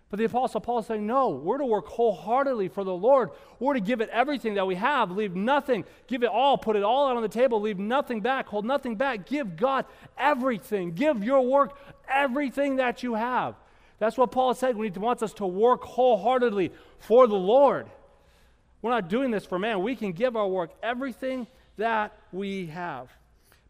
[0.08, 3.30] But the Apostle Paul is saying, no, we're to work wholeheartedly for the Lord.
[3.58, 6.84] We're to give it everything that we have, leave nothing, give it all, put it
[6.84, 9.26] all out on the table, leave nothing back, hold nothing back.
[9.26, 9.84] Give God
[10.16, 10.92] everything.
[10.92, 11.76] Give your work
[12.08, 13.56] everything that you have.
[13.98, 17.88] That's what Paul said when he wants us to work wholeheartedly for the Lord.
[18.82, 19.82] We're not doing this for man.
[19.82, 23.08] We can give our work everything that we have.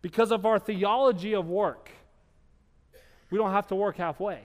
[0.02, 1.90] Because of our theology of work,
[3.30, 4.42] we don't have to work halfway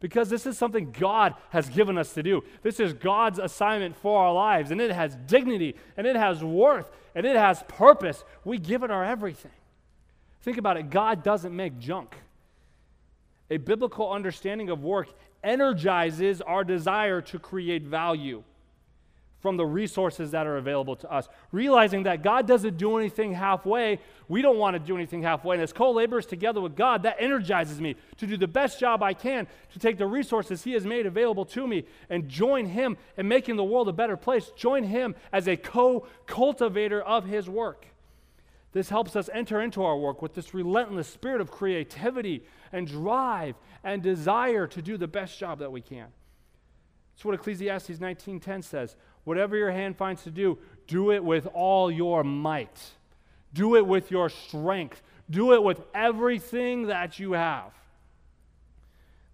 [0.00, 2.44] because this is something God has given us to do.
[2.62, 6.90] This is God's assignment for our lives, and it has dignity, and it has worth,
[7.14, 8.24] and it has purpose.
[8.44, 9.52] We give it our everything.
[10.42, 12.14] Think about it God doesn't make junk.
[13.50, 15.08] A biblical understanding of work
[15.42, 18.42] energizes our desire to create value
[19.44, 21.28] from the resources that are available to us.
[21.52, 25.56] Realizing that God doesn't do anything halfway, we don't want to do anything halfway.
[25.56, 29.02] And as co laborers together with God, that energizes me to do the best job
[29.02, 32.96] I can to take the resources He has made available to me and join Him
[33.18, 34.50] in making the world a better place.
[34.56, 37.88] Join Him as a co cultivator of His work.
[38.72, 43.56] This helps us enter into our work with this relentless spirit of creativity and drive
[43.84, 46.06] and desire to do the best job that we can.
[47.14, 48.96] That's what Ecclesiastes 19:10 says.
[49.24, 52.92] Whatever your hand finds to do, do it with all your might.
[53.52, 55.02] Do it with your strength.
[55.30, 57.72] Do it with everything that you have.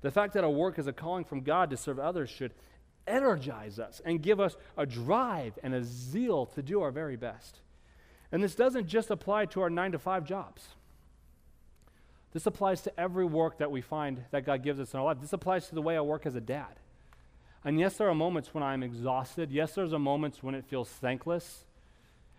[0.03, 2.53] The fact that our work is a calling from God to serve others should
[3.07, 7.59] energize us and give us a drive and a zeal to do our very best.
[8.33, 10.69] And this doesn't just apply to our nine to five jobs.
[12.33, 15.21] This applies to every work that we find that God gives us in our life.
[15.21, 16.80] This applies to the way I work as a dad.
[17.65, 19.51] And yes, there are moments when I'm exhausted.
[19.51, 21.65] Yes, there's a moments when it feels thankless.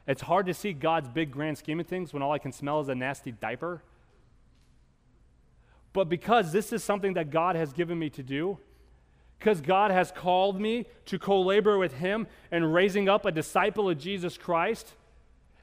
[0.08, 2.80] It's hard to see God's big grand scheme of things when all I can smell
[2.80, 3.84] is a nasty diaper.
[5.94, 8.58] But because this is something that God has given me to do,
[9.38, 13.90] because God has called me to co labor with Him in raising up a disciple
[13.90, 14.94] of Jesus Christ,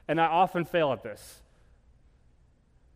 [0.07, 1.41] and I often fail at this.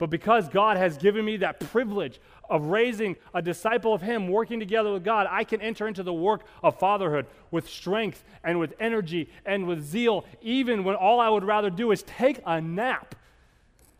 [0.04, 4.60] But because God has given me that privilege of raising a disciple of Him, working
[4.60, 8.74] together with God, I can enter into the work of fatherhood with strength and with
[8.82, 13.16] energy and with zeal, even when all I would rather do is take a nap.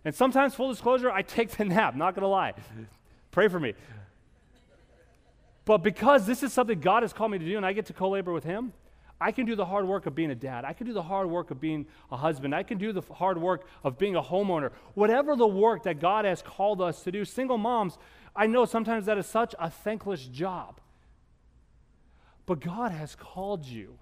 [0.04, 2.52] And sometimes, full disclosure, I take the nap, not gonna lie.
[3.32, 3.74] Pray for me.
[5.64, 7.94] But because this is something God has called me to do and I get to
[7.94, 8.74] co labor with Him,
[9.24, 10.66] I can do the hard work of being a dad.
[10.66, 12.54] I can do the hard work of being a husband.
[12.54, 14.72] I can do the hard work of being a homeowner.
[14.96, 17.98] Whatever the work that God has called us to do, single moms,
[18.36, 20.82] I know sometimes that is such a thankless job.
[22.46, 23.98] But God has called you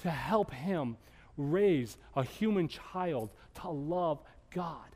[0.00, 0.98] to help Him
[1.38, 3.30] raise a human child
[3.62, 4.90] to love God.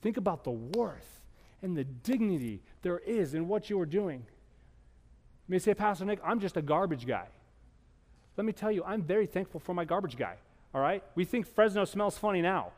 [0.00, 1.20] Think about the worth
[1.60, 4.20] and the dignity there is in what you are doing.
[4.20, 7.26] You may say, Pastor Nick, I'm just a garbage guy.
[8.40, 10.36] Let me tell you, I'm very thankful for my garbage guy.
[10.74, 11.04] All right?
[11.14, 12.72] We think Fresno smells funny now.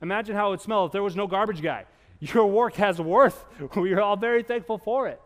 [0.00, 1.84] Imagine how it would smell if there was no garbage guy.
[2.20, 3.44] Your work has worth.
[3.76, 5.20] We are all very thankful for it.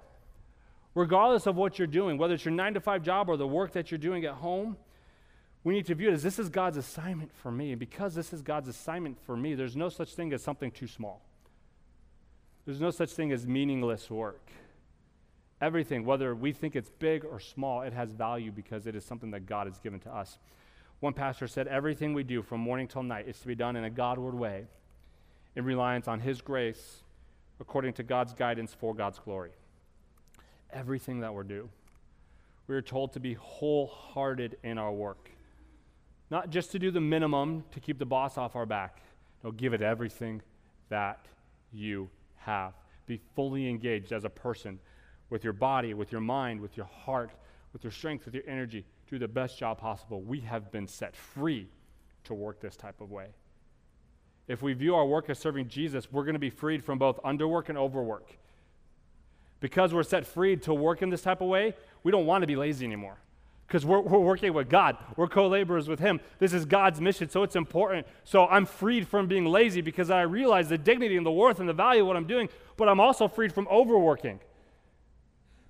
[0.96, 3.74] Regardless of what you're doing, whether it's your nine to five job or the work
[3.74, 4.76] that you're doing at home,
[5.62, 7.70] we need to view it as this is God's assignment for me.
[7.70, 10.88] And because this is God's assignment for me, there's no such thing as something too
[10.88, 11.22] small.
[12.64, 14.50] There's no such thing as meaningless work.
[15.60, 19.30] Everything, whether we think it's big or small, it has value because it is something
[19.30, 20.38] that God has given to us.
[21.00, 23.84] One pastor said, Everything we do from morning till night is to be done in
[23.84, 24.66] a Godward way,
[25.54, 27.02] in reliance on His grace,
[27.58, 29.52] according to God's guidance for God's glory.
[30.72, 31.68] Everything that we do.
[32.66, 35.30] We are told to be wholehearted in our work,
[36.30, 39.00] not just to do the minimum to keep the boss off our back.
[39.44, 40.42] No, give it everything
[40.88, 41.24] that
[41.72, 42.74] you have.
[43.06, 44.80] Be fully engaged as a person
[45.30, 47.30] with your body, with your mind, with your heart,
[47.72, 50.20] with your strength, with your energy, do the best job possible.
[50.20, 51.68] We have been set free
[52.24, 53.28] to work this type of way.
[54.48, 57.20] If we view our work as serving Jesus, we're going to be freed from both
[57.22, 58.36] underwork and overwork.
[59.58, 62.46] Because we're set free to work in this type of way, we don't want to
[62.46, 63.18] be lazy anymore.
[63.66, 66.20] Because we're, we're working with God, we're co laborers with Him.
[66.38, 68.06] This is God's mission, so it's important.
[68.22, 71.68] So I'm freed from being lazy because I realize the dignity and the worth and
[71.68, 74.38] the value of what I'm doing, but I'm also freed from overworking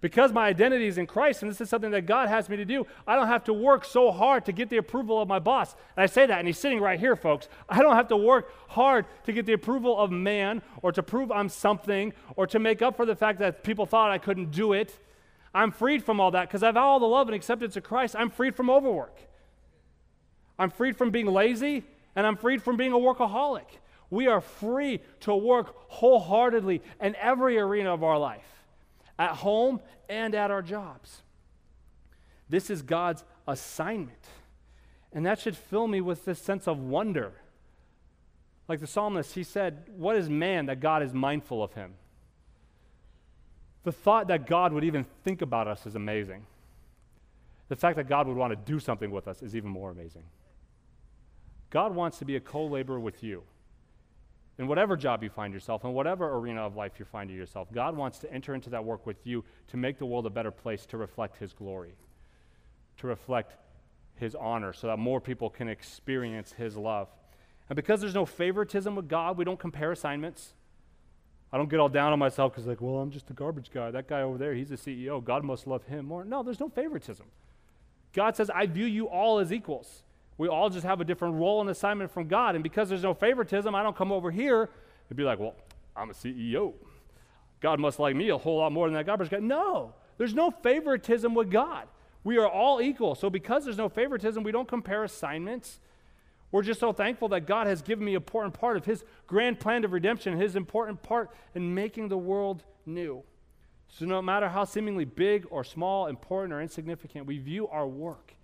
[0.06, 2.64] Because my identity is in Christ, and this is something that God has me to
[2.64, 5.74] do, I don't have to work so hard to get the approval of my boss.
[5.96, 7.48] And I say that, and he's sitting right here, folks.
[7.68, 11.32] I don't have to work hard to get the approval of man, or to prove
[11.32, 14.74] I'm something, or to make up for the fact that people thought I couldn't do
[14.74, 14.96] it.
[15.52, 18.14] I'm freed from all that because I have all the love and acceptance of Christ.
[18.16, 19.18] I'm freed from overwork.
[20.56, 21.82] I'm freed from being lazy,
[22.14, 23.66] and I'm freed from being a workaholic.
[24.10, 28.55] We are free to work wholeheartedly in every arena of our life
[29.18, 31.22] at home and at our jobs.
[32.48, 34.26] This is God's assignment.
[35.12, 37.32] And that should fill me with this sense of wonder.
[38.68, 41.94] Like the psalmist, he said, What is man that God is mindful of him?
[43.84, 46.44] The thought that God would even think about us is amazing.
[47.68, 50.24] The fact that God would want to do something with us is even more amazing.
[51.70, 53.42] God wants to be a co laborer with you
[54.58, 57.96] in whatever job you find yourself, in whatever arena of life you're finding yourself, God
[57.96, 60.86] wants to enter into that work with you to make the world a better place
[60.86, 61.94] to reflect His glory,
[62.98, 63.56] to reflect
[64.14, 67.08] His honor, so that more people can experience His love.
[67.68, 70.54] And because there's no favoritism with God, we don't compare assignments.
[71.52, 73.90] I don't get all down on myself because, like, well, I'm just a garbage guy.
[73.90, 75.22] That guy over there, he's a CEO.
[75.22, 76.24] God must love him more.
[76.24, 77.26] No, there's no favoritism.
[78.12, 80.02] God says, I view you all as equals.
[80.38, 82.54] We all just have a different role and assignment from God.
[82.54, 84.68] And because there's no favoritism, I don't come over here
[85.08, 85.54] and be like, well,
[85.96, 86.74] I'm a CEO.
[87.60, 89.38] God must like me a whole lot more than that garbage guy.
[89.38, 91.88] No, there's no favoritism with God.
[92.22, 93.14] We are all equal.
[93.14, 95.80] So because there's no favoritism, we don't compare assignments.
[96.52, 99.58] We're just so thankful that God has given me an important part of his grand
[99.58, 103.22] plan of redemption, his important part in making the world new.
[103.88, 108.35] So no matter how seemingly big or small, important or insignificant, we view our work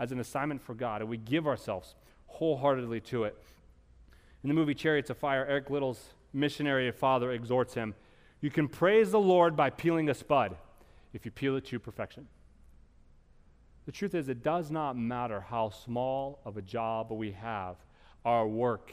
[0.00, 1.94] as an assignment for God, and we give ourselves
[2.26, 3.36] wholeheartedly to it.
[4.42, 7.94] In the movie Chariots of Fire, Eric Liddell's missionary father exhorts him
[8.40, 10.56] You can praise the Lord by peeling a spud
[11.12, 12.26] if you peel it to perfection.
[13.84, 17.76] The truth is, it does not matter how small of a job we have,
[18.24, 18.92] our work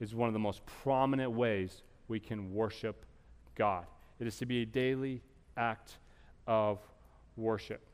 [0.00, 3.04] is one of the most prominent ways we can worship
[3.54, 3.84] God.
[4.18, 5.22] It is to be a daily
[5.56, 5.98] act
[6.46, 6.78] of
[7.36, 7.87] worship.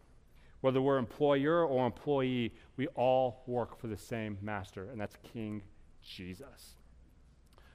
[0.64, 5.60] Whether we're employer or employee, we all work for the same master, and that's King
[6.02, 6.76] Jesus.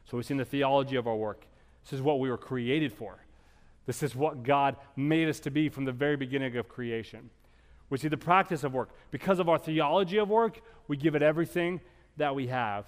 [0.06, 1.46] So we've seen the theology of our work.
[1.84, 3.20] This is what we were created for.
[3.86, 7.30] This is what God made us to be from the very beginning of creation.
[7.92, 8.90] We see the practice of work.
[9.12, 11.82] Because of our theology of work, we give it everything
[12.18, 12.88] that we have.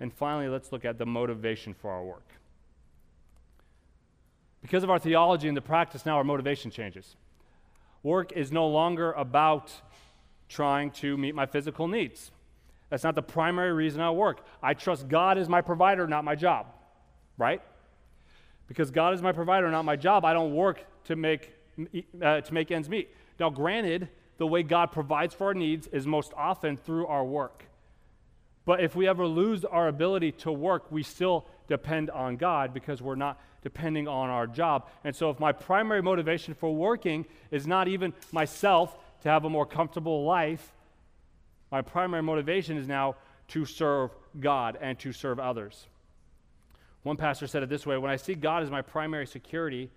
[0.00, 2.30] And finally, let's look at the motivation for our work.
[4.62, 7.16] Because of our theology and the practice, now our motivation changes.
[8.02, 9.72] Work is no longer about
[10.48, 12.30] trying to meet my physical needs.
[12.90, 14.44] That's not the primary reason I work.
[14.62, 16.66] I trust God is my provider, not my job,
[17.38, 17.62] right?
[18.66, 21.52] Because God is my provider, not my job, I don't work to make,
[22.20, 23.14] uh, to make ends meet.
[23.40, 27.64] Now, granted, the way God provides for our needs is most often through our work.
[28.64, 33.00] But if we ever lose our ability to work, we still depend on God because
[33.00, 34.88] we're not depending on our job.
[35.04, 39.50] And so, if my primary motivation for working is not even myself to have a
[39.50, 40.72] more comfortable life,
[41.70, 43.16] my primary motivation is now
[43.48, 45.86] to serve God and to serve others.
[47.02, 49.90] One pastor said it this way When I see God as my primary security,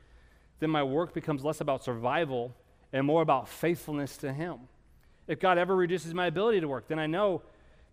[0.59, 2.55] then my work becomes less about survival
[2.93, 4.59] and more about faithfulness to Him.
[5.27, 7.41] If God ever reduces my ability to work, then I know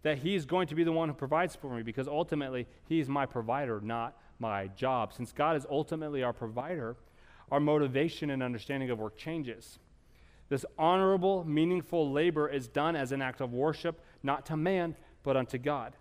[0.03, 3.27] that He's going to be the one who provides for me because ultimately He's my
[3.27, 5.13] provider, not my job.
[5.13, 6.97] Since God is ultimately our provider,
[7.51, 9.79] our motivation and understanding of work changes.
[10.49, 15.37] This honorable, meaningful labor is done as an act of worship, not to man, but
[15.37, 15.95] unto God.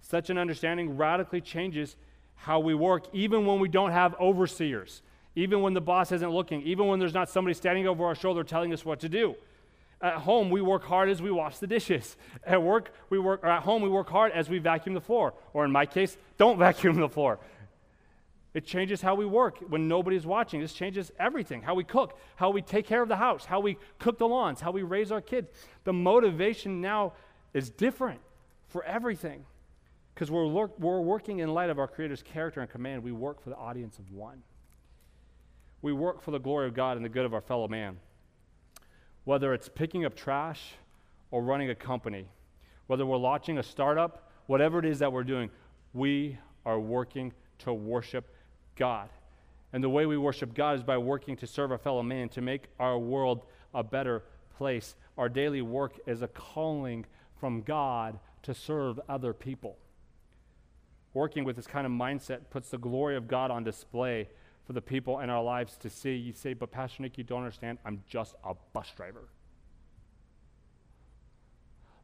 [0.00, 1.96] Such an understanding radically changes
[2.34, 5.02] how we work, even when we don't have overseers,
[5.36, 8.42] even when the boss isn't looking, even when there's not somebody standing over our shoulder
[8.42, 9.36] telling us what to do.
[10.00, 12.16] At home, we work hard as we wash the dishes.
[12.44, 15.32] At work, we work, or at home, we work hard as we vacuum the floor.
[15.52, 17.38] Or in my case, don't vacuum the floor.
[18.54, 20.60] It changes how we work when nobody's watching.
[20.60, 23.78] This changes everything how we cook, how we take care of the house, how we
[23.98, 25.48] cook the lawns, how we raise our kids.
[25.84, 27.14] The motivation now
[27.54, 28.20] is different
[28.68, 29.44] for everything
[30.14, 33.02] because we're, we're working in light of our Creator's character and command.
[33.02, 34.42] We work for the audience of one.
[35.80, 37.98] We work for the glory of God and the good of our fellow man.
[39.24, 40.74] Whether it's picking up trash
[41.30, 42.26] or running a company,
[42.86, 45.48] whether we're launching a startup, whatever it is that we're doing,
[45.94, 48.28] we are working to worship
[48.76, 49.08] God.
[49.72, 52.40] And the way we worship God is by working to serve our fellow man, to
[52.40, 54.22] make our world a better
[54.56, 54.94] place.
[55.16, 57.06] Our daily work is a calling
[57.40, 59.76] from God to serve other people.
[61.14, 64.28] Working with this kind of mindset puts the glory of God on display
[64.64, 66.14] for for the people in our lives to see.
[66.14, 67.78] You say, but Pastor Nick, you don't understand.
[67.84, 69.28] I'm just a bus driver.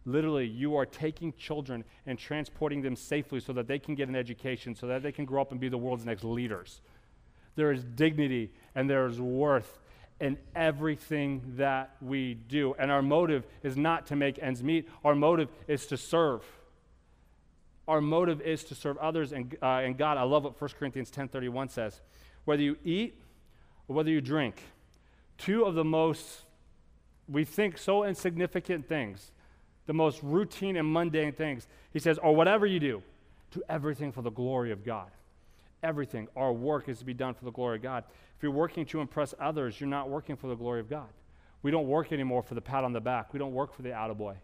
[0.08, 4.16] Literally, you are taking children and transporting them safely so that they can get an
[4.16, 6.80] education, so that they can grow up and be the world's next leaders.
[7.56, 9.78] There is dignity and there is worth
[10.18, 12.74] in everything that we do.
[12.78, 16.42] And our motive is not to make ends meet, our motive is to serve.
[17.86, 20.16] Our motive is to serve others and, uh, and God.
[20.16, 22.00] I love what 1 Corinthians 10.31 says.
[22.46, 23.20] Whether you eat
[23.88, 24.62] or whether you drink,
[25.36, 26.44] two of the most,
[27.28, 29.32] we think, so insignificant things
[29.88, 31.66] the most routine and mundane things.
[31.92, 33.02] He says, or whatever you do,
[33.50, 35.10] do everything for the glory of God.
[35.82, 36.28] Everything.
[36.36, 38.04] Our work is to be done for the glory of God.
[38.36, 41.08] If you're working to impress others, you're not working for the glory of God.
[41.62, 43.32] We don't work anymore for the pat on the back.
[43.32, 44.36] We don't work for the attaboy.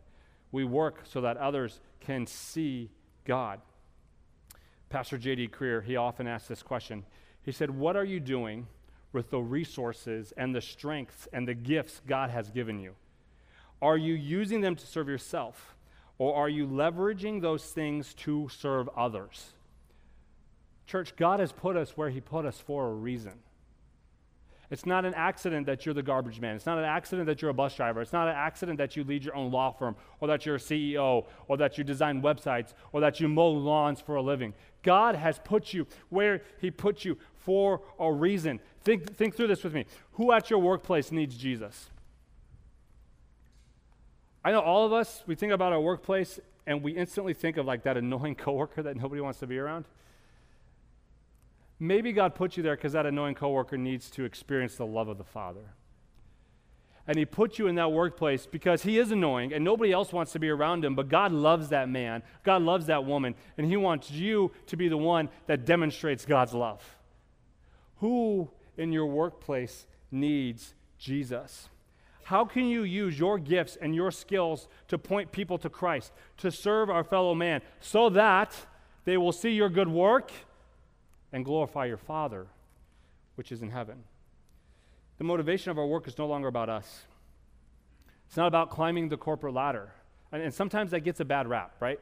[0.51, 2.89] We work so that others can see
[3.27, 3.61] God.
[4.89, 5.49] Pastor J.D.
[5.49, 7.05] Greear, he often asks this question.
[7.43, 8.67] He said, What are you doing
[9.13, 12.95] with the resources and the strengths and the gifts God has given you?
[13.83, 15.75] Are you using them to serve yourself?
[16.19, 19.53] Or are you leveraging those things to serve others?
[20.87, 23.35] Church, God has put us where He put us for a reason.
[24.71, 26.57] It's not an accident that you're the garbage man.
[26.57, 28.01] It's not an accident that you're a bus driver.
[28.01, 30.59] It's not an accident that you lead your own law firm, or that you're a
[30.59, 34.55] CEO, or that you design websites, or that you mow lawns for a living.
[34.83, 38.61] God has put you where He put you for a reason.
[38.83, 39.85] Think, think through this with me.
[40.13, 41.91] Who at your workplace needs Jesus?
[44.45, 47.67] I know all of us, we think about our workplace and we instantly think of
[47.67, 49.87] like that annoying coworker that nobody wants to be around.
[51.79, 55.19] Maybe God put you there because that annoying coworker needs to experience the love of
[55.19, 55.75] the Father.
[57.07, 60.33] And He put you in that workplace because He is annoying and nobody else wants
[60.33, 63.77] to be around Him, but God loves that man, God loves that woman, and He
[63.77, 66.97] wants you to be the one that demonstrates God's love.
[67.97, 71.69] Who in your workplace needs Jesus?
[72.25, 76.51] How can you use your gifts and your skills to point people to Christ, to
[76.51, 78.55] serve our fellow man, so that
[79.05, 80.33] they will see your good work
[81.33, 82.47] and glorify your Father,
[83.35, 84.05] which is in heaven?
[85.19, 87.03] The motivation of our work is no longer about us.
[88.27, 89.93] It's not about climbing the corporate ladder.
[90.33, 92.01] And, and sometimes that gets a bad rap, right?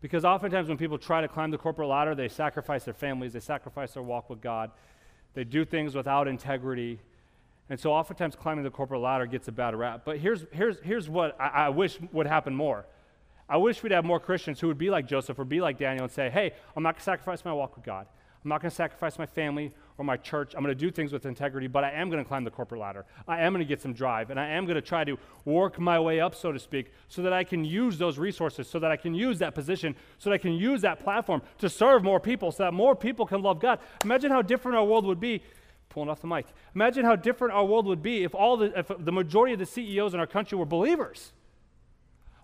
[0.00, 3.40] Because oftentimes when people try to climb the corporate ladder, they sacrifice their families, they
[3.40, 4.72] sacrifice their walk with God,
[5.34, 6.98] they do things without integrity
[7.72, 10.02] and so oftentimes climbing the corporate ladder gets a bad rap.
[10.04, 12.84] But here's, here's, here's what I, I wish would happen more.
[13.48, 16.04] I wish we'd have more Christians who would be like Joseph or be like Daniel
[16.04, 18.06] and say, hey, I'm not going to sacrifice my walk with God.
[18.44, 20.52] I'm not going to sacrifice my family or my church.
[20.54, 22.78] I'm going to do things with integrity, but I am going to climb the corporate
[22.82, 23.06] ladder.
[23.26, 25.16] I am going to get some drive, and I am going to try to
[25.46, 28.80] work my way up, so to speak, so that I can use those resources, so
[28.80, 32.04] that I can use that position, so that I can use that platform to serve
[32.04, 33.78] more people, so that more people can love God.
[34.04, 35.42] Imagine how different our world would be
[35.92, 36.46] pulling off the mic.
[36.74, 39.66] Imagine how different our world would be if all the, if the majority of the
[39.66, 41.32] CEOs in our country were believers.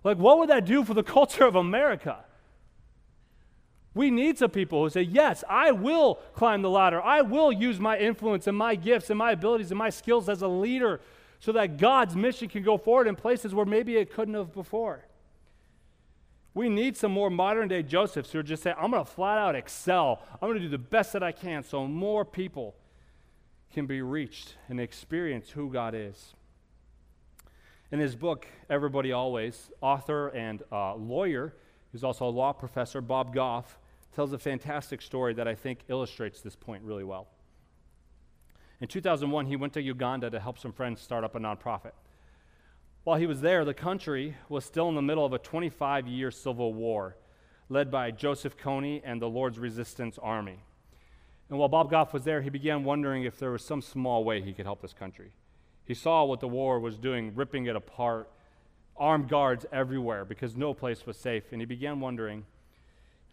[0.03, 2.23] Like, what would that do for the culture of America?
[3.95, 7.01] We need some people who say, Yes, I will climb the ladder.
[7.01, 10.43] I will use my influence and my gifts and my abilities and my skills as
[10.43, 11.01] a leader
[11.39, 15.05] so that God's mission can go forward in places where maybe it couldn't have before.
[16.53, 19.37] We need some more modern day Josephs who are just saying, I'm going to flat
[19.37, 20.21] out excel.
[20.33, 22.75] I'm going to do the best that I can so more people
[23.73, 26.33] can be reached and experience who God is.
[27.91, 31.55] In his book, Everybody Always, author and uh, lawyer,
[31.91, 33.79] who's also a law professor, Bob Goff,
[34.15, 37.27] tells a fantastic story that I think illustrates this point really well.
[38.81, 41.91] In 2001, he went to Uganda to help some friends start up a nonprofit.
[43.03, 46.31] While he was there, the country was still in the middle of a 25 year
[46.31, 47.17] civil war
[47.69, 50.59] led by Joseph Kony and the Lord's Resistance Army.
[51.49, 54.41] And while Bob Goff was there, he began wondering if there was some small way
[54.41, 55.31] he could help this country.
[55.83, 58.29] He saw what the war was doing, ripping it apart,
[58.95, 61.51] armed guards everywhere because no place was safe.
[61.51, 62.45] And he began wondering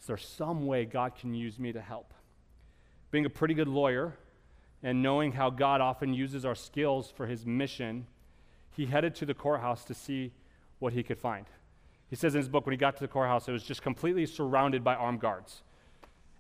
[0.01, 2.13] is there some way God can use me to help?
[3.11, 4.15] Being a pretty good lawyer
[4.83, 8.07] and knowing how God often uses our skills for his mission,
[8.71, 10.33] he headed to the courthouse to see
[10.79, 11.47] what he could find.
[12.09, 14.27] He says in his book, when he got to the courthouse, it was just completely
[14.27, 15.63] surrounded by armed guards.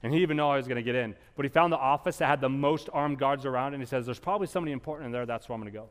[0.06, 1.16] And he even know I was going to get in.
[1.34, 4.06] But he found the office that had the most armed guards around, and he says,
[4.06, 5.26] There's probably somebody important in there.
[5.26, 5.88] That's where I'm going to go.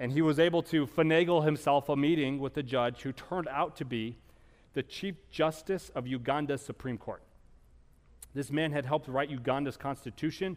[0.00, 3.76] And he was able to finagle himself a meeting with the judge who turned out
[3.76, 4.16] to be
[4.74, 7.22] the Chief Justice of Uganda's Supreme Court.
[8.34, 10.56] This man had helped write Uganda's constitution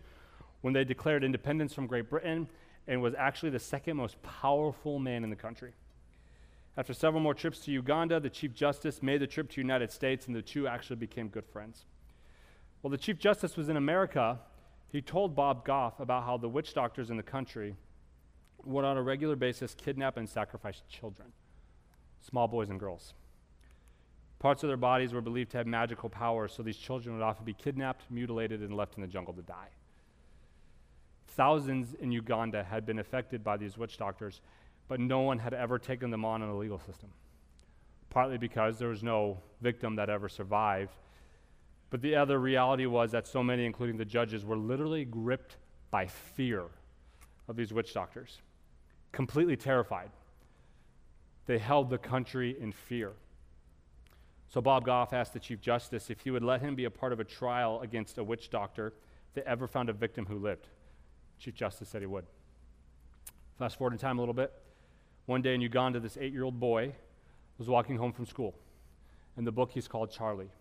[0.61, 2.49] when they declared independence from Great Britain
[2.87, 5.73] and was actually the second most powerful man in the country.
[6.77, 9.91] After several more trips to Uganda, the Chief Justice made the trip to the United
[9.91, 11.85] States, and the two actually became good friends.
[12.81, 14.39] While the Chief Justice was in America,
[14.91, 17.75] he told Bob Goff about how the witch doctors in the country
[18.65, 21.29] would, on a regular basis, kidnap and sacrifice children,
[22.21, 23.13] small boys and girls.
[24.39, 27.45] Parts of their bodies were believed to have magical powers, so these children would often
[27.45, 29.69] be kidnapped, mutilated, and left in the jungle to die.
[31.29, 34.41] Thousands in Uganda had been affected by these witch doctors,
[34.87, 37.09] but no one had ever taken them on in the legal system.
[38.09, 40.95] Partly because there was no victim that ever survived,
[41.89, 45.57] but the other reality was that so many, including the judges, were literally gripped
[45.91, 46.65] by fear
[47.47, 48.39] of these witch doctors,
[49.11, 50.09] completely terrified.
[51.45, 53.13] They held the country in fear.
[54.49, 57.13] So Bob Goff asked the Chief Justice if he would let him be a part
[57.13, 58.93] of a trial against a witch doctor
[59.33, 60.67] that ever found a victim who lived.
[61.39, 62.25] Chief Justice said he would.
[63.59, 64.51] Fast forward in time a little bit.
[65.25, 66.93] One day in Uganda, this eight year old boy
[67.57, 68.53] was walking home from school.
[69.37, 70.51] In the book, he's called Charlie.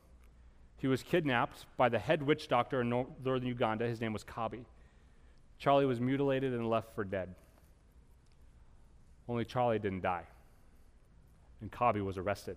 [0.78, 3.86] He was kidnapped by the head witch doctor in northern Uganda.
[3.86, 4.64] His name was Kabi.
[5.58, 7.34] Charlie was mutilated and left for dead.
[9.28, 10.24] Only Charlie didn't die,
[11.60, 12.56] and Kabi was arrested.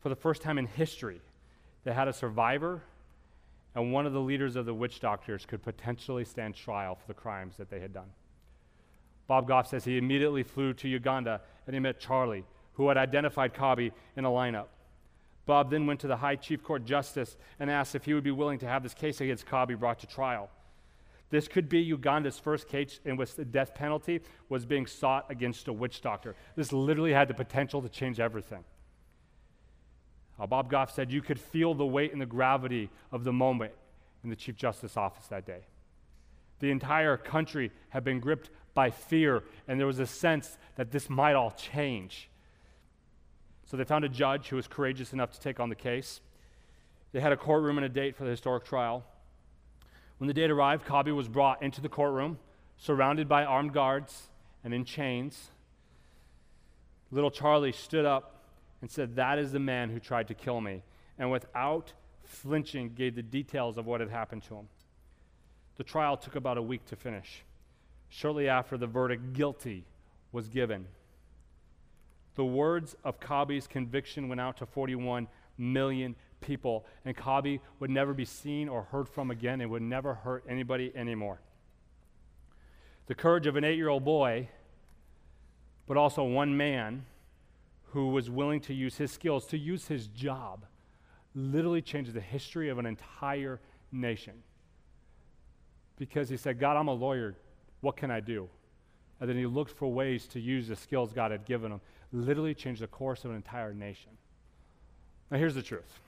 [0.00, 1.20] For the first time in history,
[1.84, 2.82] they had a survivor,
[3.74, 7.14] and one of the leaders of the witch doctors could potentially stand trial for the
[7.14, 8.10] crimes that they had done.
[9.26, 12.44] Bob Goff says he immediately flew to Uganda and he met Charlie,
[12.74, 14.66] who had identified Kabi in a lineup.
[15.46, 18.30] Bob then went to the High Chief Court Justice and asked if he would be
[18.30, 20.50] willing to have this case against Kabi brought to trial.
[21.30, 25.68] This could be Uganda's first case in which the death penalty was being sought against
[25.68, 26.34] a witch doctor.
[26.54, 28.64] This literally had the potential to change everything.
[30.38, 33.72] Uh, Bob Goff said you could feel the weight and the gravity of the moment
[34.22, 35.60] in the Chief Justice office that day.
[36.60, 41.08] The entire country had been gripped by fear, and there was a sense that this
[41.08, 42.28] might all change.
[43.66, 46.20] So they found a judge who was courageous enough to take on the case.
[47.12, 49.04] They had a courtroom and a date for the historic trial.
[50.18, 52.38] When the date arrived, Kabi was brought into the courtroom,
[52.76, 54.28] surrounded by armed guards
[54.62, 55.50] and in chains.
[57.10, 58.42] Little Charlie stood up
[58.80, 60.82] and said, That is the man who tried to kill me.
[61.18, 61.92] And without
[62.24, 64.68] flinching, gave the details of what had happened to him.
[65.76, 67.44] The trial took about a week to finish.
[68.08, 69.84] Shortly after, the verdict, guilty,
[70.32, 70.86] was given.
[72.34, 78.12] The words of Kabi's conviction went out to 41 million people, and Kabi would never
[78.12, 81.40] be seen or heard from again and would never hurt anybody anymore.
[83.06, 84.48] The courage of an eight year old boy,
[85.86, 87.04] but also one man
[87.92, 90.64] who was willing to use his skills, to use his job,
[91.34, 93.60] literally changed the history of an entire
[93.92, 94.42] nation.
[95.96, 97.36] Because he said, God, I'm a lawyer.
[97.84, 98.48] What can I do?
[99.20, 101.82] And then he looked for ways to use the skills God had given him
[102.12, 104.12] literally changed the course of an entire nation.
[105.30, 106.00] Now, here's the truth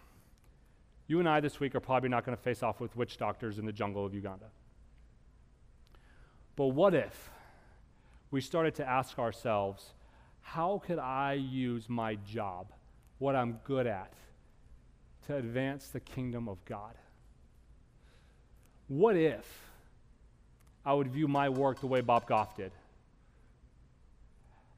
[1.07, 3.59] you and I this week are probably not going to face off with witch doctors
[3.59, 4.47] in the jungle of Uganda.
[6.57, 7.31] But what if
[8.31, 9.93] we started to ask ourselves,
[10.41, 12.73] how could I use my job,
[13.19, 14.15] what I'm good at,
[15.27, 16.95] to advance the kingdom of God?
[18.89, 19.66] What if
[20.87, 22.71] I would view my work the way Bob Goff did?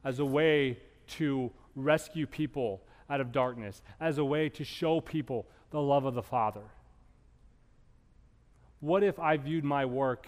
[0.03, 0.79] As a way
[1.09, 6.15] to rescue people out of darkness, as a way to show people the love of
[6.15, 6.63] the Father?
[8.79, 10.25] What if I viewed my work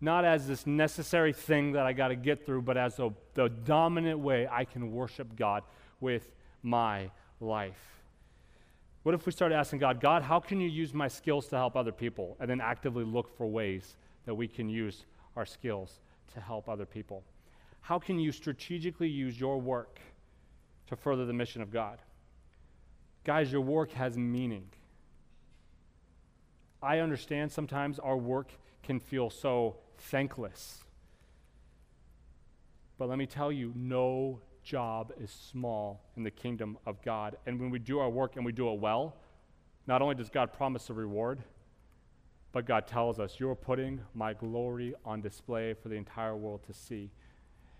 [0.00, 3.48] not as this necessary thing that I got to get through, but as a, the
[3.48, 5.64] dominant way I can worship God
[6.00, 6.30] with
[6.62, 7.78] my life?
[9.02, 11.74] What if we started asking God, God, how can you use my skills to help
[11.74, 12.36] other people?
[12.38, 13.96] And then actively look for ways
[14.26, 15.04] that we can use
[15.36, 16.00] our skills
[16.34, 17.24] to help other people.
[17.80, 20.00] How can you strategically use your work
[20.88, 21.98] to further the mission of God?
[23.24, 24.68] Guys, your work has meaning.
[26.82, 28.52] I understand sometimes our work
[28.82, 30.78] can feel so thankless.
[32.98, 37.36] But let me tell you, no job is small in the kingdom of God.
[37.46, 39.16] And when we do our work and we do it well,
[39.86, 41.42] not only does God promise a reward,
[42.52, 46.72] but God tells us, You're putting my glory on display for the entire world to
[46.72, 47.10] see.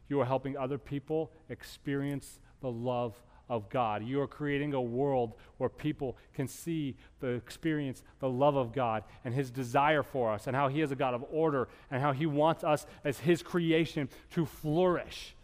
[0.09, 4.05] You are helping other people experience the love of God.
[4.05, 9.03] You are creating a world where people can see the experience, the love of God,
[9.25, 12.13] and His desire for us, and how He is a God of order, and how
[12.13, 15.35] He wants us as His creation to flourish.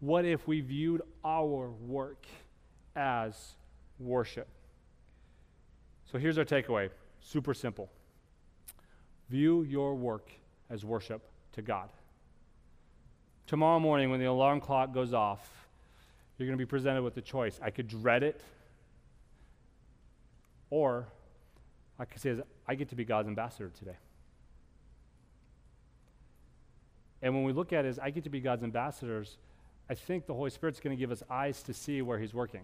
[0.00, 2.26] What if we viewed our work
[2.94, 3.54] as
[3.98, 4.48] worship?
[6.12, 6.90] So here's our takeaway
[7.24, 7.90] super simple.
[9.30, 10.30] View your work
[10.70, 11.22] as worship
[11.52, 11.88] to God.
[13.46, 15.66] Tomorrow morning, when the alarm clock goes off,
[16.38, 17.58] you're going to be presented with a choice.
[17.62, 18.40] I could dread it,
[20.70, 21.06] or
[21.98, 23.96] I could say I get to be God's ambassador today.
[27.22, 29.38] And when we look at it as I get to be God's ambassadors,
[29.88, 32.62] I think the Holy Spirit's going to give us eyes to see where He's working.